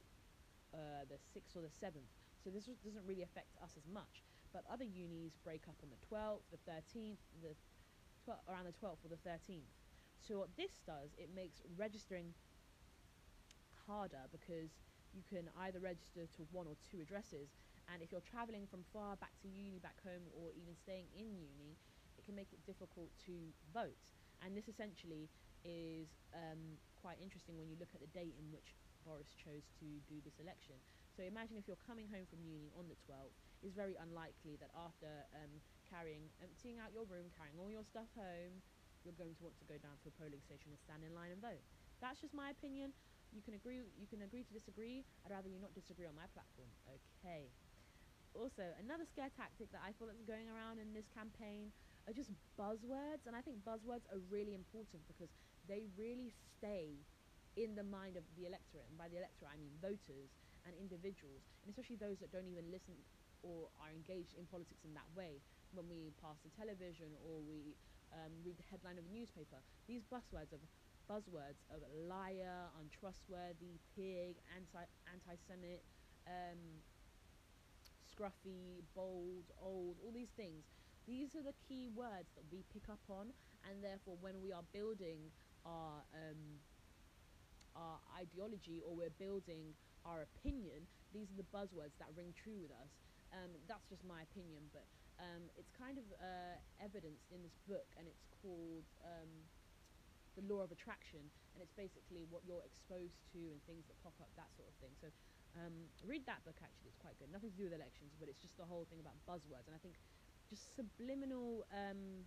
uh, 0.73 1.05
the 1.05 1.21
6th 1.37 1.53
or 1.53 1.61
the 1.61 1.73
7th. 1.77 2.09
So 2.41 2.49
this 2.49 2.65
doesn't 2.81 3.05
really 3.05 3.21
affect 3.21 3.53
us 3.61 3.77
as 3.77 3.85
much. 3.85 4.25
But 4.49 4.65
other 4.65 4.89
unis 4.89 5.37
break 5.45 5.69
up 5.69 5.77
on 5.85 5.93
the 5.93 6.01
12th, 6.09 6.41
the 6.49 6.61
13th, 6.65 7.21
the 7.45 7.53
12th, 8.25 8.41
around 8.49 8.65
the 8.65 8.77
12th 8.81 9.05
or 9.05 9.13
the 9.13 9.21
13th. 9.21 9.69
So 10.25 10.41
what 10.41 10.49
this 10.57 10.81
does, 10.89 11.13
it 11.21 11.29
makes 11.37 11.61
registering 11.77 12.33
harder 13.85 14.25
because 14.33 14.73
you 15.17 15.25
can 15.25 15.49
either 15.65 15.81
register 15.81 16.29
to 16.37 16.45
one 16.53 16.69
or 16.69 16.77
two 16.85 17.01
addresses. 17.01 17.49
And 17.89 18.05
if 18.05 18.13
you're 18.13 18.21
traveling 18.21 18.69
from 18.69 18.85
far 18.93 19.17
back 19.17 19.33
to 19.41 19.49
uni, 19.49 19.81
back 19.81 19.97
home, 20.05 20.29
or 20.37 20.53
even 20.53 20.77
staying 20.77 21.09
in 21.17 21.33
uni, 21.33 21.73
it 22.21 22.23
can 22.29 22.37
make 22.37 22.53
it 22.53 22.61
difficult 22.69 23.09
to 23.25 23.33
vote. 23.73 24.13
And 24.45 24.53
this 24.53 24.69
essentially 24.69 25.25
is 25.65 26.13
um, 26.37 26.77
quite 26.93 27.17
interesting 27.17 27.57
when 27.57 27.65
you 27.65 27.79
look 27.81 27.89
at 27.97 28.01
the 28.05 28.11
date 28.13 28.37
in 28.37 28.53
which 28.53 28.77
Boris 29.01 29.33
chose 29.33 29.65
to 29.81 29.87
do 30.05 30.21
this 30.21 30.37
election. 30.37 30.77
So 31.15 31.25
imagine 31.25 31.57
if 31.57 31.65
you're 31.65 31.81
coming 31.81 32.05
home 32.13 32.29
from 32.29 32.45
uni 32.45 32.69
on 32.77 32.85
the 32.85 32.99
12th, 33.09 33.33
it's 33.65 33.73
very 33.73 33.97
unlikely 33.97 34.61
that 34.61 34.69
after 34.77 35.09
um, 35.33 35.49
carrying, 35.89 36.29
emptying 36.43 36.77
out 36.77 36.93
your 36.93 37.09
room, 37.09 37.33
carrying 37.33 37.57
all 37.57 37.73
your 37.73 37.87
stuff 37.87 38.05
home, 38.13 38.61
you're 39.01 39.17
going 39.17 39.33
to 39.39 39.41
want 39.41 39.57
to 39.57 39.65
go 39.65 39.79
down 39.81 39.97
to 40.05 40.11
a 40.11 40.13
polling 40.19 40.43
station 40.45 40.69
and 40.69 40.77
stand 40.77 41.01
in 41.01 41.15
line 41.17 41.33
and 41.33 41.41
vote. 41.41 41.63
That's 42.03 42.21
just 42.21 42.35
my 42.37 42.53
opinion. 42.53 42.93
You 43.31 43.41
can 43.43 43.53
agree. 43.53 43.83
You 43.99 44.07
can 44.07 44.21
agree 44.21 44.43
to 44.43 44.53
disagree. 44.53 45.05
I'd 45.25 45.31
rather 45.31 45.49
you 45.49 45.59
not 45.59 45.73
disagree 45.75 46.07
on 46.07 46.15
my 46.15 46.27
platform. 46.31 46.71
Okay. 46.87 47.51
Also, 48.33 48.63
another 48.79 49.05
scare 49.05 49.29
tactic 49.29 49.71
that 49.71 49.81
I 49.83 49.93
feel 49.93 50.07
that's 50.07 50.23
going 50.23 50.47
around 50.49 50.79
in 50.79 50.93
this 50.93 51.07
campaign 51.09 51.73
are 52.07 52.13
just 52.13 52.31
buzzwords, 52.59 53.25
and 53.25 53.35
I 53.35 53.41
think 53.41 53.63
buzzwords 53.65 54.05
are 54.13 54.19
really 54.29 54.53
important 54.53 55.07
because 55.07 55.33
they 55.67 55.87
really 55.97 56.29
stay 56.29 57.03
in 57.57 57.75
the 57.75 57.83
mind 57.83 58.15
of 58.15 58.23
the 58.37 58.45
electorate, 58.45 58.85
and 58.87 58.97
by 58.97 59.09
the 59.09 59.17
electorate 59.17 59.51
I 59.51 59.57
mean 59.57 59.73
voters 59.81 60.37
and 60.63 60.75
individuals, 60.77 61.43
and 61.63 61.69
especially 61.69 61.97
those 61.97 62.19
that 62.19 62.31
don't 62.31 62.47
even 62.47 62.69
listen 62.71 62.95
or 63.41 63.69
are 63.81 63.91
engaged 63.91 64.35
in 64.37 64.45
politics 64.45 64.85
in 64.85 64.93
that 64.93 65.09
way. 65.15 65.41
When 65.73 65.89
we 65.89 66.13
pass 66.21 66.39
the 66.45 66.49
television 66.53 67.11
or 67.19 67.41
we 67.43 67.75
um, 68.13 68.39
read 68.45 68.55
the 68.57 68.63
headline 68.63 68.97
of 68.97 69.05
a 69.05 69.11
newspaper, 69.11 69.59
these 69.87 70.05
buzzwords 70.07 70.53
of 70.53 70.63
buzzwords 71.09 71.63
of 71.71 71.81
liar, 72.07 72.67
untrustworthy, 72.79 73.79
pig, 73.95 74.35
anti 74.55 74.83
anti-Semite, 75.11 75.83
um, 76.27 76.59
scruffy, 78.03 78.83
bold, 78.95 79.45
old, 79.61 79.95
all 80.03 80.11
these 80.11 80.31
things. 80.35 80.63
These 81.07 81.35
are 81.35 81.43
the 81.43 81.55
key 81.67 81.87
words 81.95 82.27
that 82.35 82.43
we 82.51 82.63
pick 82.73 82.89
up 82.91 82.99
on, 83.09 83.31
and 83.63 83.83
therefore, 83.83 84.17
when 84.19 84.41
we 84.43 84.51
are 84.51 84.63
building 84.73 85.31
our 85.65 86.03
um, 86.13 86.59
our 87.75 87.99
ideology 88.17 88.81
or 88.83 88.95
we're 88.95 89.13
building 89.21 89.75
our 90.03 90.25
opinion, 90.25 90.87
these 91.13 91.29
are 91.31 91.37
the 91.37 91.49
buzzwords 91.53 91.95
that 91.99 92.09
ring 92.17 92.33
true 92.33 92.57
with 92.59 92.71
us. 92.71 92.91
Um, 93.31 93.51
that's 93.67 93.85
just 93.87 94.03
my 94.07 94.23
opinion, 94.23 94.63
but 94.73 94.87
um, 95.19 95.43
it's 95.59 95.69
kind 95.75 95.97
of 95.99 96.05
uh, 96.19 96.55
evidenced 96.79 97.27
in 97.31 97.43
this 97.43 97.55
book, 97.67 97.85
and 97.99 98.07
it's 98.07 98.23
called 98.41 98.85
um, 99.03 99.31
The 100.37 100.45
Law 100.45 100.61
of 100.61 100.69
Attraction, 100.69 101.25
and 101.53 101.59
it's 101.59 101.73
basically 101.73 102.29
what 102.29 102.45
you're 102.45 102.61
exposed 102.61 103.17
to 103.33 103.41
and 103.49 103.57
things 103.65 103.89
that 103.89 103.97
pop 104.05 104.13
up, 104.21 104.29
that 104.37 104.53
sort 104.53 104.69
of 104.69 104.75
thing. 104.77 104.93
So 105.01 105.09
um, 105.57 105.73
read 106.05 106.21
that 106.29 106.45
book, 106.45 106.61
actually, 106.61 106.93
it's 106.93 107.01
quite 107.01 107.17
good. 107.17 107.33
Nothing 107.33 107.49
to 107.49 107.57
do 107.57 107.65
with 107.65 107.73
elections, 107.73 108.13
but 108.21 108.29
it's 108.29 108.37
just 108.37 108.53
the 108.61 108.69
whole 108.69 108.85
thing 108.93 109.01
about 109.01 109.17
buzzwords, 109.25 109.65
and 109.65 109.73
I 109.73 109.81
think 109.81 109.97
just 110.47 110.77
subliminal 110.77 111.65
um, 111.73 112.23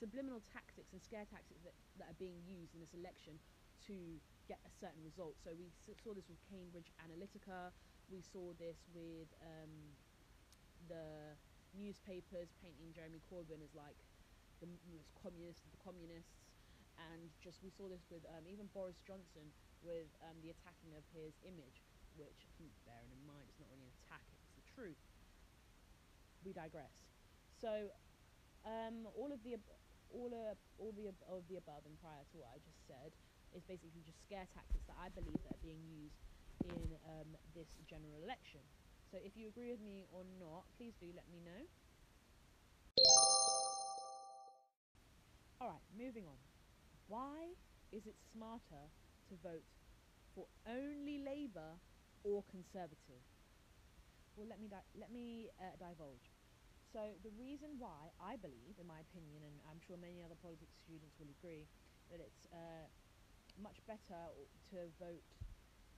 subliminal 0.00 0.40
tactics 0.52 0.92
and 0.92 1.00
scare 1.00 1.24
tactics 1.28 1.64
that, 1.64 1.76
that 1.96 2.08
are 2.12 2.20
being 2.20 2.36
used 2.44 2.76
in 2.76 2.80
this 2.84 2.92
election 2.92 3.40
to 3.88 3.96
get 4.48 4.60
a 4.64 4.72
certain 4.80 5.00
result. 5.04 5.36
So 5.40 5.56
we 5.56 5.72
saw 6.00 6.12
this 6.12 6.28
with 6.28 6.40
Cambridge 6.52 6.92
Analytica. 7.00 7.72
We 8.12 8.20
saw 8.20 8.52
this 8.60 8.76
with 8.92 9.28
um, 9.42 9.72
the 10.88 11.34
newspapers 11.74 12.52
painting 12.62 12.92
Jeremy 12.94 13.20
Corbyn 13.28 13.60
as 13.60 13.72
like 13.74 13.96
the 14.60 14.68
most 14.88 15.12
communist 15.20 15.64
of 15.64 15.70
the 15.72 15.80
communists, 15.82 16.45
and 16.96 17.28
just 17.42 17.60
we 17.62 17.70
saw 17.70 17.88
this 17.88 18.04
with 18.08 18.24
um, 18.32 18.44
even 18.48 18.68
Boris 18.72 18.98
Johnson 19.04 19.52
with 19.84 20.08
um, 20.24 20.36
the 20.40 20.50
attacking 20.50 20.96
of 20.96 21.04
his 21.12 21.36
image, 21.44 21.84
which 22.16 22.48
bearing 22.88 23.12
in 23.12 23.20
mind 23.28 23.44
it's 23.48 23.60
not 23.60 23.68
really 23.70 23.86
an 23.86 23.96
attack; 24.06 24.24
it's 24.32 24.54
the 24.56 24.66
truth. 24.72 25.00
We 26.44 26.52
digress. 26.56 27.04
So 27.60 27.90
um, 28.66 29.06
all 29.14 29.30
of 29.32 29.40
the 29.44 29.58
all 30.10 30.30
of 30.30 30.58
all 30.78 30.92
the 30.94 31.10
of 31.28 31.42
the 31.50 31.58
above 31.58 31.82
and 31.86 31.98
prior 31.98 32.24
to 32.32 32.34
what 32.38 32.50
I 32.54 32.58
just 32.62 32.78
said 32.86 33.12
is 33.54 33.62
basically 33.64 34.02
just 34.04 34.20
scare 34.22 34.46
tactics 34.52 34.84
that 34.90 34.98
I 34.98 35.08
believe 35.14 35.38
that 35.46 35.56
are 35.56 35.64
being 35.64 35.82
used 35.88 36.18
in 36.66 36.96
um, 37.08 37.30
this 37.54 37.68
general 37.88 38.18
election. 38.22 38.60
So 39.10 39.18
if 39.22 39.36
you 39.36 39.48
agree 39.48 39.70
with 39.70 39.80
me 39.80 40.04
or 40.12 40.26
not, 40.38 40.66
please 40.76 40.94
do 40.98 41.08
let 41.14 41.24
me 41.30 41.40
know. 41.40 41.62
Alright, 45.62 45.80
moving 45.96 46.26
on. 46.26 46.36
Why 47.06 47.54
is 47.92 48.06
it 48.06 48.16
smarter 48.32 48.90
to 49.30 49.34
vote 49.42 49.66
for 50.34 50.46
only 50.66 51.22
Labour 51.22 51.78
or 52.24 52.42
Conservative? 52.50 53.22
Well, 54.34 54.46
let 54.50 54.60
me 54.60 54.68
di- 54.68 54.90
let 54.98 55.10
me 55.10 55.48
uh, 55.58 55.78
divulge. 55.78 56.34
So 56.92 57.14
the 57.22 57.30
reason 57.38 57.78
why 57.78 58.10
I 58.20 58.36
believe, 58.36 58.78
in 58.78 58.86
my 58.86 59.00
opinion, 59.00 59.42
and 59.42 59.60
I'm 59.70 59.80
sure 59.80 59.96
many 59.96 60.22
other 60.22 60.36
politics 60.38 60.76
students 60.82 61.16
will 61.18 61.30
agree, 61.30 61.66
that 62.10 62.20
it's 62.20 62.46
uh, 62.52 62.86
much 63.58 63.80
better 63.86 64.32
to 64.70 64.78
vote 65.00 65.24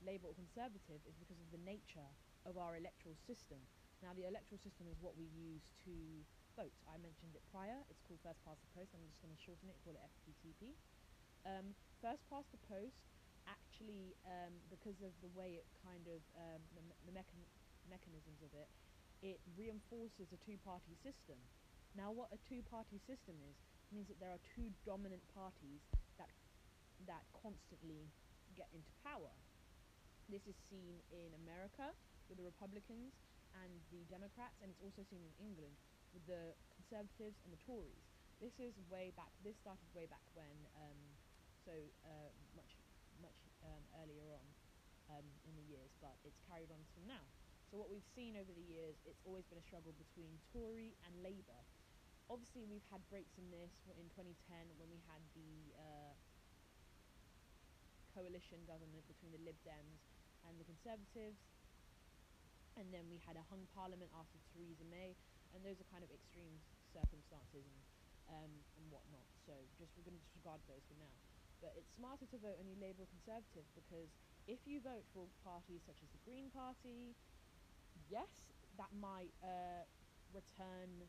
Labour 0.01 0.31
or 0.31 0.35
Conservative 0.35 1.03
is 1.03 1.15
because 1.19 1.39
of 1.39 1.51
the 1.51 1.61
nature 1.61 2.07
of 2.45 2.57
our 2.57 2.75
electoral 2.77 3.15
system. 3.27 3.59
Now, 4.01 4.15
the 4.15 4.27
electoral 4.27 4.59
system 4.63 4.87
is 4.87 4.95
what 5.03 5.17
we 5.19 5.27
use 5.27 5.67
to 5.83 6.23
vote. 6.55 6.71
I 6.87 6.95
mentioned 6.95 7.35
it 7.35 7.43
prior. 7.51 7.83
It's 7.91 7.99
called 8.07 8.23
first 8.23 8.39
past 8.47 8.63
the 8.63 8.71
post. 8.71 8.95
I'm 8.95 9.03
just 9.03 9.19
going 9.19 9.35
to 9.35 9.41
shorten 9.43 9.67
it, 9.67 9.75
call 9.83 9.95
it 9.99 10.03
FPTP. 10.03 10.79
Um, 11.47 11.75
first 12.01 12.23
past 12.27 12.47
the 12.51 12.61
post, 12.67 12.99
actually, 13.47 14.15
um, 14.27 14.53
because 14.69 14.99
of 15.01 15.11
the 15.23 15.31
way 15.33 15.57
it 15.59 15.65
kind 15.83 16.05
of, 16.07 16.21
um, 16.37 16.61
the, 16.75 16.83
the 17.09 17.13
mechan- 17.15 17.49
mechanisms 17.89 18.39
of 18.43 18.51
it, 18.53 18.69
it 19.23 19.39
reinforces 19.57 20.31
a 20.31 20.39
two-party 20.45 20.95
system. 21.03 21.39
Now, 21.97 22.11
what 22.11 22.31
a 22.31 22.39
two-party 22.47 23.01
system 23.03 23.35
is, 23.43 23.55
means 23.91 24.07
that 24.07 24.19
there 24.21 24.31
are 24.31 24.43
two 24.55 24.69
dominant 24.85 25.23
parties 25.33 25.81
that 26.21 26.29
that 27.07 27.23
constantly 27.31 28.11
get 28.59 28.67
into 28.75 28.91
power. 29.07 29.31
This 30.27 30.43
is 30.45 30.55
seen 30.69 30.99
in 31.09 31.31
America 31.47 31.95
with 32.27 32.37
the 32.37 32.45
Republicans 32.45 33.15
and 33.55 33.71
the 33.89 34.03
Democrats, 34.11 34.59
and 34.61 34.69
it's 34.69 34.83
also 34.83 35.01
seen 35.07 35.23
in 35.23 35.33
England 35.41 35.73
with 36.13 36.27
the 36.27 36.53
Conservatives 36.75 37.39
and 37.47 37.55
the 37.55 37.61
Tories. 37.65 38.03
This 38.43 38.53
is 38.59 38.75
way 38.91 39.11
back. 39.15 39.31
This 39.41 39.57
started 39.63 39.87
way 39.95 40.05
back 40.05 40.23
when, 40.35 40.53
um, 40.77 40.99
so 41.65 41.75
uh, 42.05 42.31
much 42.55 42.79
much 43.19 43.39
um, 43.67 43.83
earlier 43.99 44.23
on 44.31 44.47
um, 45.11 45.27
in 45.43 45.53
the 45.59 45.65
years, 45.67 45.91
but 45.99 46.15
it's 46.23 46.39
carried 46.47 46.71
on 46.71 46.79
till 46.95 47.03
now. 47.03 47.25
So 47.69 47.77
what 47.77 47.91
we've 47.91 48.07
seen 48.15 48.33
over 48.39 48.49
the 48.49 48.65
years, 48.65 48.97
it's 49.05 49.21
always 49.27 49.45
been 49.45 49.59
a 49.59 49.65
struggle 49.67 49.93
between 49.99 50.39
Tory 50.49 50.95
and 51.05 51.13
Labour. 51.21 51.61
obviously 52.29 52.63
we've 52.69 52.85
had 52.93 53.01
breaks 53.09 53.35
in 53.41 53.49
this 53.49 53.73
in 53.97 54.05
2010 54.13 54.33
when 54.77 54.89
we 54.93 55.01
had 55.09 55.21
the 55.33 55.73
uh, 55.77 56.13
coalition 58.13 58.61
government 58.69 59.01
between 59.09 59.33
the 59.33 59.41
Lib 59.41 59.57
Dems 59.65 60.01
and 60.45 60.57
the 60.61 60.65
Conservatives, 60.65 61.41
and 62.77 62.93
then 62.93 63.09
we 63.09 63.19
had 63.25 63.35
a 63.35 63.43
hung 63.49 63.65
parliament 63.73 64.09
after 64.13 64.37
Theresa 64.53 64.85
May, 64.87 65.17
and 65.53 65.65
those 65.65 65.81
are 65.81 65.89
kind 65.89 66.05
of 66.05 66.09
extreme 66.13 66.61
circumstances 66.93 67.65
and 67.65 67.81
um, 68.29 68.53
and 68.77 68.85
whatnot. 68.93 69.25
So 69.49 69.57
just 69.81 69.89
we're 69.97 70.05
going 70.05 70.13
to 70.13 70.21
disregard 70.21 70.61
those 70.69 70.85
for 70.85 70.93
now. 71.01 71.28
But 71.59 71.75
it's 71.75 71.91
smarter 71.99 72.25
to 72.31 72.37
vote 72.39 72.55
only 72.59 72.75
Labour 72.79 73.03
or 73.03 73.11
Conservative 73.11 73.67
because 73.75 74.07
if 74.47 74.63
you 74.63 74.79
vote 74.79 75.03
for 75.11 75.27
parties 75.43 75.83
such 75.83 75.99
as 75.99 76.09
the 76.15 76.21
Green 76.23 76.47
Party, 76.49 77.13
yes, 78.07 78.31
that 78.79 78.89
might 78.95 79.35
uh, 79.43 79.83
return 80.31 81.03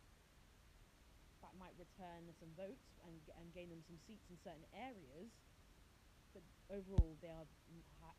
that 1.41 1.57
might 1.57 1.73
return 1.81 2.29
some 2.37 2.53
votes 2.59 2.99
and 3.07 3.17
and 3.39 3.47
gain 3.55 3.71
them 3.71 3.81
some 3.87 3.97
seats 4.05 4.27
in 4.29 4.37
certain 4.43 4.67
areas. 4.75 5.31
But 6.35 6.43
overall, 6.71 7.15
they 7.23 7.31
are 7.31 7.47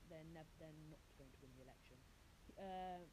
they're 0.10 0.28
never 0.32 0.52
they're 0.60 0.76
not 0.92 1.04
going 1.20 1.32
to 1.32 1.40
win 1.44 1.52
the 1.56 1.64
election. 1.68 1.98
Uh, 2.56 3.04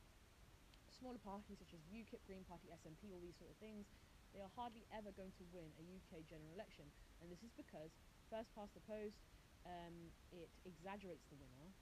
smaller 0.91 1.23
parties 1.23 1.59
such 1.63 1.71
as 1.75 1.83
UKIP, 1.95 2.19
Green 2.27 2.43
Party, 2.47 2.75
SNP, 2.75 3.15
all 3.15 3.23
these 3.23 3.39
sort 3.39 3.55
of 3.55 3.59
things, 3.63 3.87
they 4.35 4.43
are 4.43 4.51
hardly 4.59 4.83
ever 4.91 5.15
going 5.15 5.31
to 5.39 5.45
win 5.55 5.71
a 5.79 5.85
UK 5.87 6.27
general 6.27 6.51
election, 6.59 6.91
and 7.23 7.31
this 7.31 7.39
is 7.47 7.55
because 7.55 7.95
first 8.31 8.55
past 8.55 8.75
the 8.75 8.81
post, 8.85 9.25
um, 9.67 10.13
it 10.31 10.53
exaggerates 10.65 11.27
the 11.29 11.37
winner, 11.37 11.73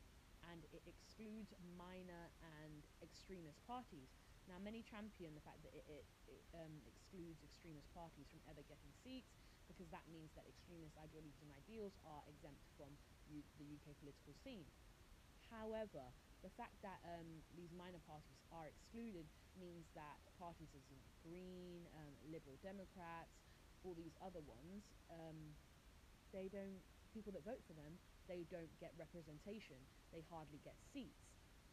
and 0.43 0.65
it 0.73 0.83
excludes 0.87 1.53
minor 1.59 2.31
and 2.41 2.87
extremist 3.03 3.63
parties. 3.67 4.09
Now, 4.47 4.59
many 4.63 4.83
champion 4.83 5.35
the 5.35 5.43
fact 5.43 5.63
that 5.67 5.75
it, 5.75 5.85
it, 5.91 6.07
it 6.31 6.43
um, 6.55 6.83
excludes 6.87 7.43
extremist 7.43 7.91
parties 7.93 8.31
from 8.31 8.41
ever 8.47 8.63
getting 8.63 8.95
seats 9.03 9.35
because 9.67 9.91
that 9.91 10.07
means 10.07 10.31
that 10.39 10.47
extremist 10.47 10.95
ideologies 10.97 11.43
and 11.43 11.51
ideals 11.51 11.99
are 12.07 12.23
exempt 12.31 12.63
from 12.79 12.95
U- 13.27 13.43
the 13.59 13.67
UK 13.67 13.95
political 13.99 14.35
scene. 14.35 14.71
However, 15.51 16.15
the 16.43 16.51
fact 16.51 16.79
that 16.83 17.01
um, 17.03 17.43
these 17.55 17.73
minor 17.73 17.99
parties 18.07 18.39
are 18.51 18.67
excluded 18.67 19.27
means 19.59 19.91
that 19.95 20.19
parties 20.39 20.71
as 20.77 20.83
Green, 21.23 21.87
um, 21.97 22.15
Liberal 22.31 22.59
Democrats, 22.63 23.35
all 23.83 23.95
these 23.95 24.15
other 24.23 24.41
ones, 24.41 24.85
um, 25.11 25.57
they 26.33 26.49
don't, 26.51 26.81
people 27.15 27.31
that 27.35 27.45
vote 27.45 27.63
for 27.67 27.75
them, 27.75 27.99
they 28.27 28.47
don't 28.51 28.71
get 28.83 28.93
representation. 28.99 29.79
They 30.11 30.23
hardly 30.31 30.59
get 30.67 30.75
seats. 30.91 31.27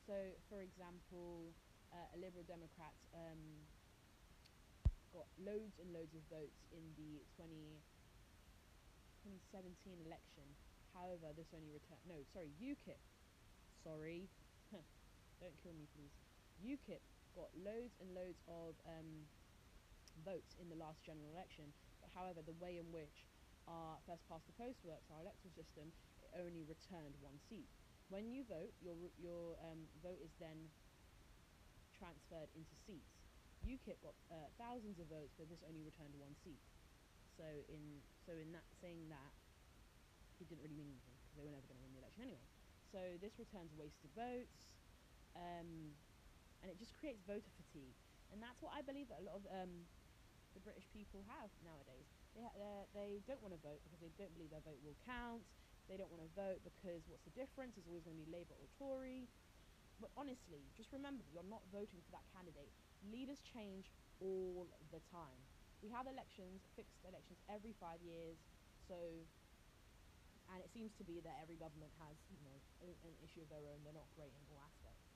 So, 0.06 0.14
for 0.52 0.62
example, 0.62 1.54
uh, 1.94 2.14
a 2.14 2.18
Liberal 2.18 2.44
Democrat 2.46 2.94
um, 3.16 3.42
got 5.14 5.30
loads 5.38 5.78
and 5.78 5.94
loads 5.94 6.14
of 6.18 6.26
votes 6.30 6.66
in 6.74 6.84
the 6.98 7.22
20, 7.38 7.78
2017 9.24 10.02
election. 10.04 10.46
However, 10.94 11.34
this 11.34 11.50
only 11.54 11.74
returned, 11.74 12.02
no, 12.06 12.22
sorry, 12.34 12.54
UKIP, 12.62 13.02
sorry, 13.82 14.30
don't 15.42 15.58
kill 15.62 15.74
me 15.74 15.90
please. 15.94 16.14
UKIP 16.62 17.02
got 17.34 17.50
loads 17.58 17.98
and 17.98 18.14
loads 18.14 18.42
of 18.46 18.78
um, 18.86 19.26
votes 20.22 20.54
in 20.62 20.70
the 20.70 20.78
last 20.78 21.02
general 21.02 21.26
election, 21.34 21.66
but 22.02 22.14
however, 22.14 22.46
the 22.46 22.58
way 22.62 22.78
in 22.78 22.86
which 22.94 23.26
our 23.68 24.00
first 24.06 24.24
past 24.28 24.44
the 24.48 24.56
post 24.60 24.80
works, 24.84 25.08
our 25.12 25.22
electoral 25.24 25.54
system, 25.56 25.92
it 26.24 26.32
only 26.36 26.64
returned 26.68 27.16
one 27.24 27.40
seat. 27.48 27.70
When 28.12 28.30
you 28.30 28.44
vote, 28.46 28.76
your 28.84 28.96
your 29.18 29.56
um, 29.64 29.88
vote 30.04 30.20
is 30.20 30.36
then 30.38 30.70
transferred 31.96 32.52
into 32.54 32.76
seats. 32.84 33.24
UKIP 33.64 34.04
got 34.04 34.16
uh, 34.28 34.52
thousands 34.60 35.00
of 35.00 35.08
votes, 35.08 35.32
but 35.40 35.48
this 35.48 35.64
only 35.64 35.82
returned 35.88 36.12
one 36.20 36.36
seat. 36.44 36.60
So 37.40 37.48
in 37.72 38.04
so 38.28 38.36
in 38.36 38.52
that 38.52 38.68
saying 38.84 39.08
that, 39.10 39.34
it 40.38 40.52
didn't 40.52 40.62
really 40.62 40.78
mean 40.78 40.92
anything 40.92 41.16
because 41.24 41.36
they 41.40 41.46
were 41.48 41.56
never 41.56 41.66
going 41.66 41.80
to 41.80 41.86
win 41.88 41.96
the 41.96 42.02
election 42.04 42.28
anyway. 42.28 42.46
So 42.92 43.00
this 43.24 43.40
returns 43.42 43.74
wasted 43.74 44.12
votes, 44.14 44.78
um, 45.34 45.96
and 46.62 46.68
it 46.70 46.78
just 46.78 46.94
creates 47.00 47.24
voter 47.26 47.50
fatigue, 47.58 47.98
and 48.30 48.38
that's 48.38 48.62
what 48.62 48.76
I 48.76 48.86
believe 48.86 49.10
that 49.10 49.24
a 49.24 49.26
lot 49.26 49.42
of 49.42 49.48
um, 49.50 49.88
the 50.54 50.62
British 50.62 50.86
people 50.94 51.26
have 51.26 51.50
nowadays. 51.66 52.23
They 52.34 52.42
they're- 52.94 53.20
don't 53.28 53.42
want 53.42 53.54
to 53.54 53.62
vote 53.62 53.82
because 53.84 54.00
they 54.02 54.10
don't 54.18 54.34
believe 54.34 54.50
their 54.50 54.62
vote 54.66 54.82
will 54.82 54.98
count. 55.06 55.44
They 55.88 55.98
don't 55.98 56.10
want 56.12 56.24
to 56.24 56.30
vote 56.34 56.64
because 56.64 57.08
what's 57.08 57.24
the 57.24 57.32
difference? 57.32 57.78
It's 57.78 57.88
always 57.88 58.04
going 58.04 58.18
to 58.18 58.24
be 58.26 58.32
Labour 58.32 58.56
or 58.56 58.68
Tory. 58.80 59.28
But 60.00 60.10
honestly, 60.18 60.72
just 60.76 60.92
remember 60.92 61.24
that 61.24 61.32
you're 61.32 61.44
not 61.44 61.64
voting 61.72 62.02
for 62.02 62.12
that 62.12 62.26
candidate. 62.34 62.72
Leaders 63.04 63.40
change 63.42 63.92
all 64.20 64.68
the 64.92 65.00
time. 65.12 65.40
We 65.82 65.90
have 65.90 66.08
elections, 66.08 66.64
fixed 66.76 67.04
elections 67.06 67.40
every 67.50 67.74
five 67.74 68.02
years. 68.02 68.40
So, 68.88 68.96
and 70.50 70.60
it 70.64 70.72
seems 70.72 70.92
to 70.98 71.04
be 71.04 71.20
that 71.22 71.36
every 71.42 71.56
government 71.56 71.92
has, 72.00 72.16
you 72.32 72.42
know, 72.44 72.58
a, 72.82 72.90
an 73.08 73.16
issue 73.24 73.42
of 73.42 73.50
their 73.50 73.64
own. 73.68 73.84
They're 73.84 73.94
not 73.94 74.10
great 74.16 74.34
in 74.34 74.44
all 74.52 74.60
aspects. 74.64 75.08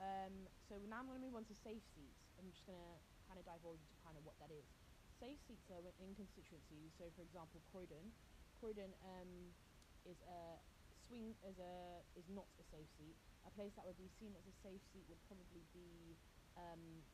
Um, 0.00 0.48
so 0.66 0.78
now 0.88 0.98
I'm 0.98 1.06
going 1.06 1.20
to 1.20 1.26
move 1.26 1.36
on 1.36 1.44
to 1.46 1.54
safe 1.62 1.82
seats. 1.94 2.22
I'm 2.38 2.50
just 2.50 2.66
going 2.66 2.78
to 2.78 2.92
kind 3.28 3.38
of 3.38 3.44
divulge 3.46 3.78
into 3.82 3.96
kind 4.02 4.16
of 4.18 4.24
what 4.24 4.34
that 4.42 4.50
is. 4.50 4.81
Safe 5.22 5.38
seats 5.46 5.70
are 5.70 5.78
in 6.02 6.18
constituencies. 6.18 6.90
So, 6.98 7.06
for 7.14 7.22
example, 7.22 7.62
Croydon. 7.70 8.10
Croydon 8.58 8.90
um, 9.06 9.54
is 10.02 10.18
a 10.26 10.58
swing 10.98 11.38
is 11.46 11.62
a 11.62 12.02
is 12.18 12.26
not 12.26 12.50
a 12.58 12.64
safe 12.66 12.90
seat. 12.98 13.14
A 13.46 13.50
place 13.54 13.70
that 13.78 13.86
would 13.86 14.02
be 14.02 14.10
seen 14.18 14.34
as 14.34 14.42
a 14.50 14.54
safe 14.66 14.82
seat 14.90 15.06
would 15.06 15.22
probably 15.30 15.62
be 15.70 16.18
um, 16.58 17.06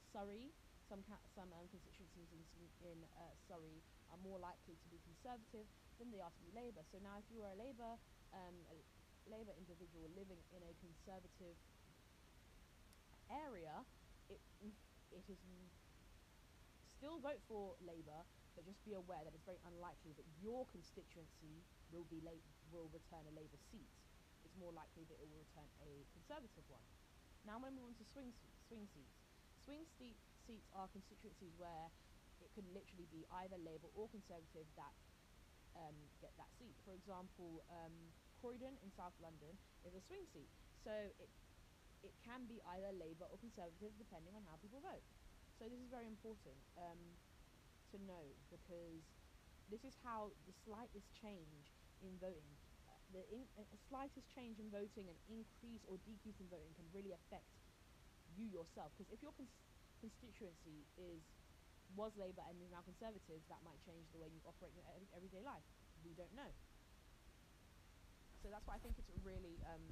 Surrey. 0.00 0.48
Some 0.88 1.04
ca- 1.04 1.20
some 1.36 1.52
um, 1.52 1.68
constituencies 1.68 2.32
in 2.32 2.40
in 2.80 3.04
uh, 3.20 3.36
Surrey 3.44 3.84
are 4.08 4.16
more 4.24 4.40
likely 4.40 4.80
to 4.80 4.86
be 4.88 4.96
Conservative 5.04 5.68
than 6.00 6.08
they 6.08 6.24
are 6.24 6.32
to 6.32 6.40
be 6.40 6.48
Labour. 6.56 6.88
So 6.88 6.96
now, 7.04 7.20
if 7.20 7.28
you 7.28 7.44
are 7.44 7.52
a 7.52 7.60
Labour 7.60 8.00
um, 8.32 8.56
a 8.72 8.80
Labour 9.28 9.52
individual 9.60 10.08
living 10.16 10.40
in 10.56 10.64
a 10.64 10.72
Conservative 10.80 11.60
area, 13.28 13.84
it 14.28 14.40
it 15.10 15.26
is 15.28 15.40
still 17.00 17.18
vote 17.18 17.40
for 17.48 17.74
Labour, 17.80 18.22
but 18.54 18.68
just 18.68 18.82
be 18.84 18.92
aware 18.92 19.24
that 19.24 19.32
it's 19.32 19.46
very 19.46 19.60
unlikely 19.64 20.12
that 20.20 20.28
your 20.38 20.68
constituency 20.68 21.64
will 21.90 22.06
be 22.12 22.20
will 22.70 22.92
return 22.92 23.24
a 23.26 23.34
Labour 23.34 23.58
seat. 23.72 23.90
It's 24.44 24.56
more 24.56 24.70
likely 24.70 25.08
that 25.10 25.18
it 25.18 25.26
will 25.26 25.42
return 25.42 25.66
a 25.82 25.90
Conservative 26.12 26.66
one. 26.68 26.84
Now 27.48 27.56
I'm 27.56 27.64
going 27.64 27.72
to 27.74 27.80
move 27.80 27.90
on 27.92 27.96
to 27.98 28.06
swing 28.06 28.30
swing 28.68 28.84
seats. 28.92 29.16
Swing 29.64 29.84
seat 29.98 30.20
seats 30.46 30.68
are 30.76 30.86
constituencies 30.92 31.56
where 31.56 31.88
it 32.44 32.52
could 32.52 32.68
literally 32.72 33.08
be 33.08 33.24
either 33.44 33.56
Labour 33.60 33.88
or 33.96 34.08
Conservative 34.12 34.68
that 34.76 34.94
um, 35.76 35.96
get 36.20 36.34
that 36.36 36.50
seat. 36.58 36.74
For 36.84 36.92
example, 36.92 37.64
um, 37.70 37.94
Croydon 38.40 38.76
in 38.80 38.90
South 38.92 39.14
London 39.20 39.56
is 39.84 39.96
a 39.96 40.02
swing 40.04 40.24
seat, 40.32 40.50
so 40.84 40.92
it 40.92 41.30
it 42.02 42.16
can 42.24 42.48
be 42.48 42.60
either 42.64 42.92
Labour 42.96 43.28
or 43.28 43.36
Conservative 43.38 43.92
depending 44.00 44.32
on 44.36 44.44
how 44.48 44.56
people 44.60 44.80
vote. 44.80 45.04
So 45.60 45.68
this 45.68 45.80
is 45.80 45.92
very 45.92 46.08
important 46.08 46.56
um, 46.80 47.20
to 47.92 47.96
know 48.00 48.24
because 48.48 49.04
this 49.68 49.84
is 49.84 49.92
how 50.00 50.32
the 50.48 50.54
slightest 50.64 51.12
change 51.12 51.76
in 52.00 52.16
voting, 52.16 52.56
uh, 52.88 52.96
the 53.12 53.22
in, 53.28 53.44
a 53.60 53.78
slightest 53.92 54.26
change 54.32 54.56
in 54.56 54.72
voting 54.72 55.12
an 55.12 55.20
increase 55.28 55.84
or 55.84 56.00
decrease 56.08 56.40
in 56.40 56.48
voting 56.48 56.72
can 56.72 56.88
really 56.96 57.12
affect 57.12 57.44
you 58.32 58.48
yourself. 58.48 58.90
Because 58.96 59.12
if 59.12 59.20
your 59.20 59.36
cons- 59.36 59.60
constituency 60.00 60.88
is 60.96 61.20
was 61.98 62.14
Labour 62.16 62.46
and 62.46 62.54
is 62.62 62.70
now 62.70 62.80
Conservative, 62.86 63.42
that 63.50 63.60
might 63.66 63.82
change 63.82 64.06
the 64.14 64.20
way 64.22 64.30
you 64.30 64.40
operate 64.46 64.70
in 64.72 64.78
your 64.78 64.88
every, 64.94 65.10
everyday 65.12 65.42
life. 65.42 65.66
We 66.06 66.14
don't 66.14 66.32
know. 66.38 66.48
So 68.40 68.48
that's 68.48 68.64
why 68.64 68.78
I 68.78 68.80
think 68.80 68.96
it's 68.96 69.10
really 69.20 69.60
um, 69.68 69.84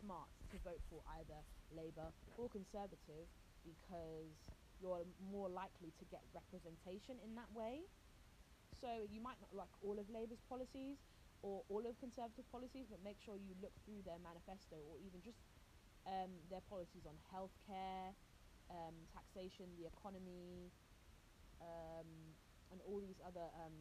smart 0.00 0.28
to 0.50 0.56
vote 0.64 0.80
for 0.88 1.04
either 1.20 1.38
Labour 1.76 2.08
or 2.40 2.48
Conservative 2.48 3.28
because 3.64 4.32
you're 4.80 5.04
more 5.28 5.48
likely 5.52 5.92
to 6.00 6.04
get 6.08 6.24
representation 6.32 7.20
in 7.20 7.36
that 7.36 7.52
way. 7.52 7.84
So 8.80 8.88
you 9.12 9.20
might 9.20 9.36
not 9.44 9.52
like 9.52 9.72
all 9.84 10.00
of 10.00 10.08
Labour's 10.08 10.40
policies 10.48 10.96
or 11.44 11.60
all 11.68 11.84
of 11.84 11.92
Conservative 12.00 12.48
policies, 12.48 12.88
but 12.88 13.04
make 13.04 13.20
sure 13.20 13.36
you 13.36 13.52
look 13.60 13.76
through 13.84 14.00
their 14.08 14.18
manifesto 14.24 14.80
or 14.88 14.96
even 15.04 15.20
just 15.20 15.36
um, 16.08 16.32
their 16.48 16.64
policies 16.72 17.04
on 17.04 17.16
healthcare, 17.28 18.16
um, 18.72 18.96
taxation, 19.12 19.68
the 19.76 19.84
economy, 19.84 20.72
um, 21.60 22.08
and 22.72 22.80
all 22.88 23.00
these 23.04 23.20
other 23.20 23.44
um, 23.60 23.76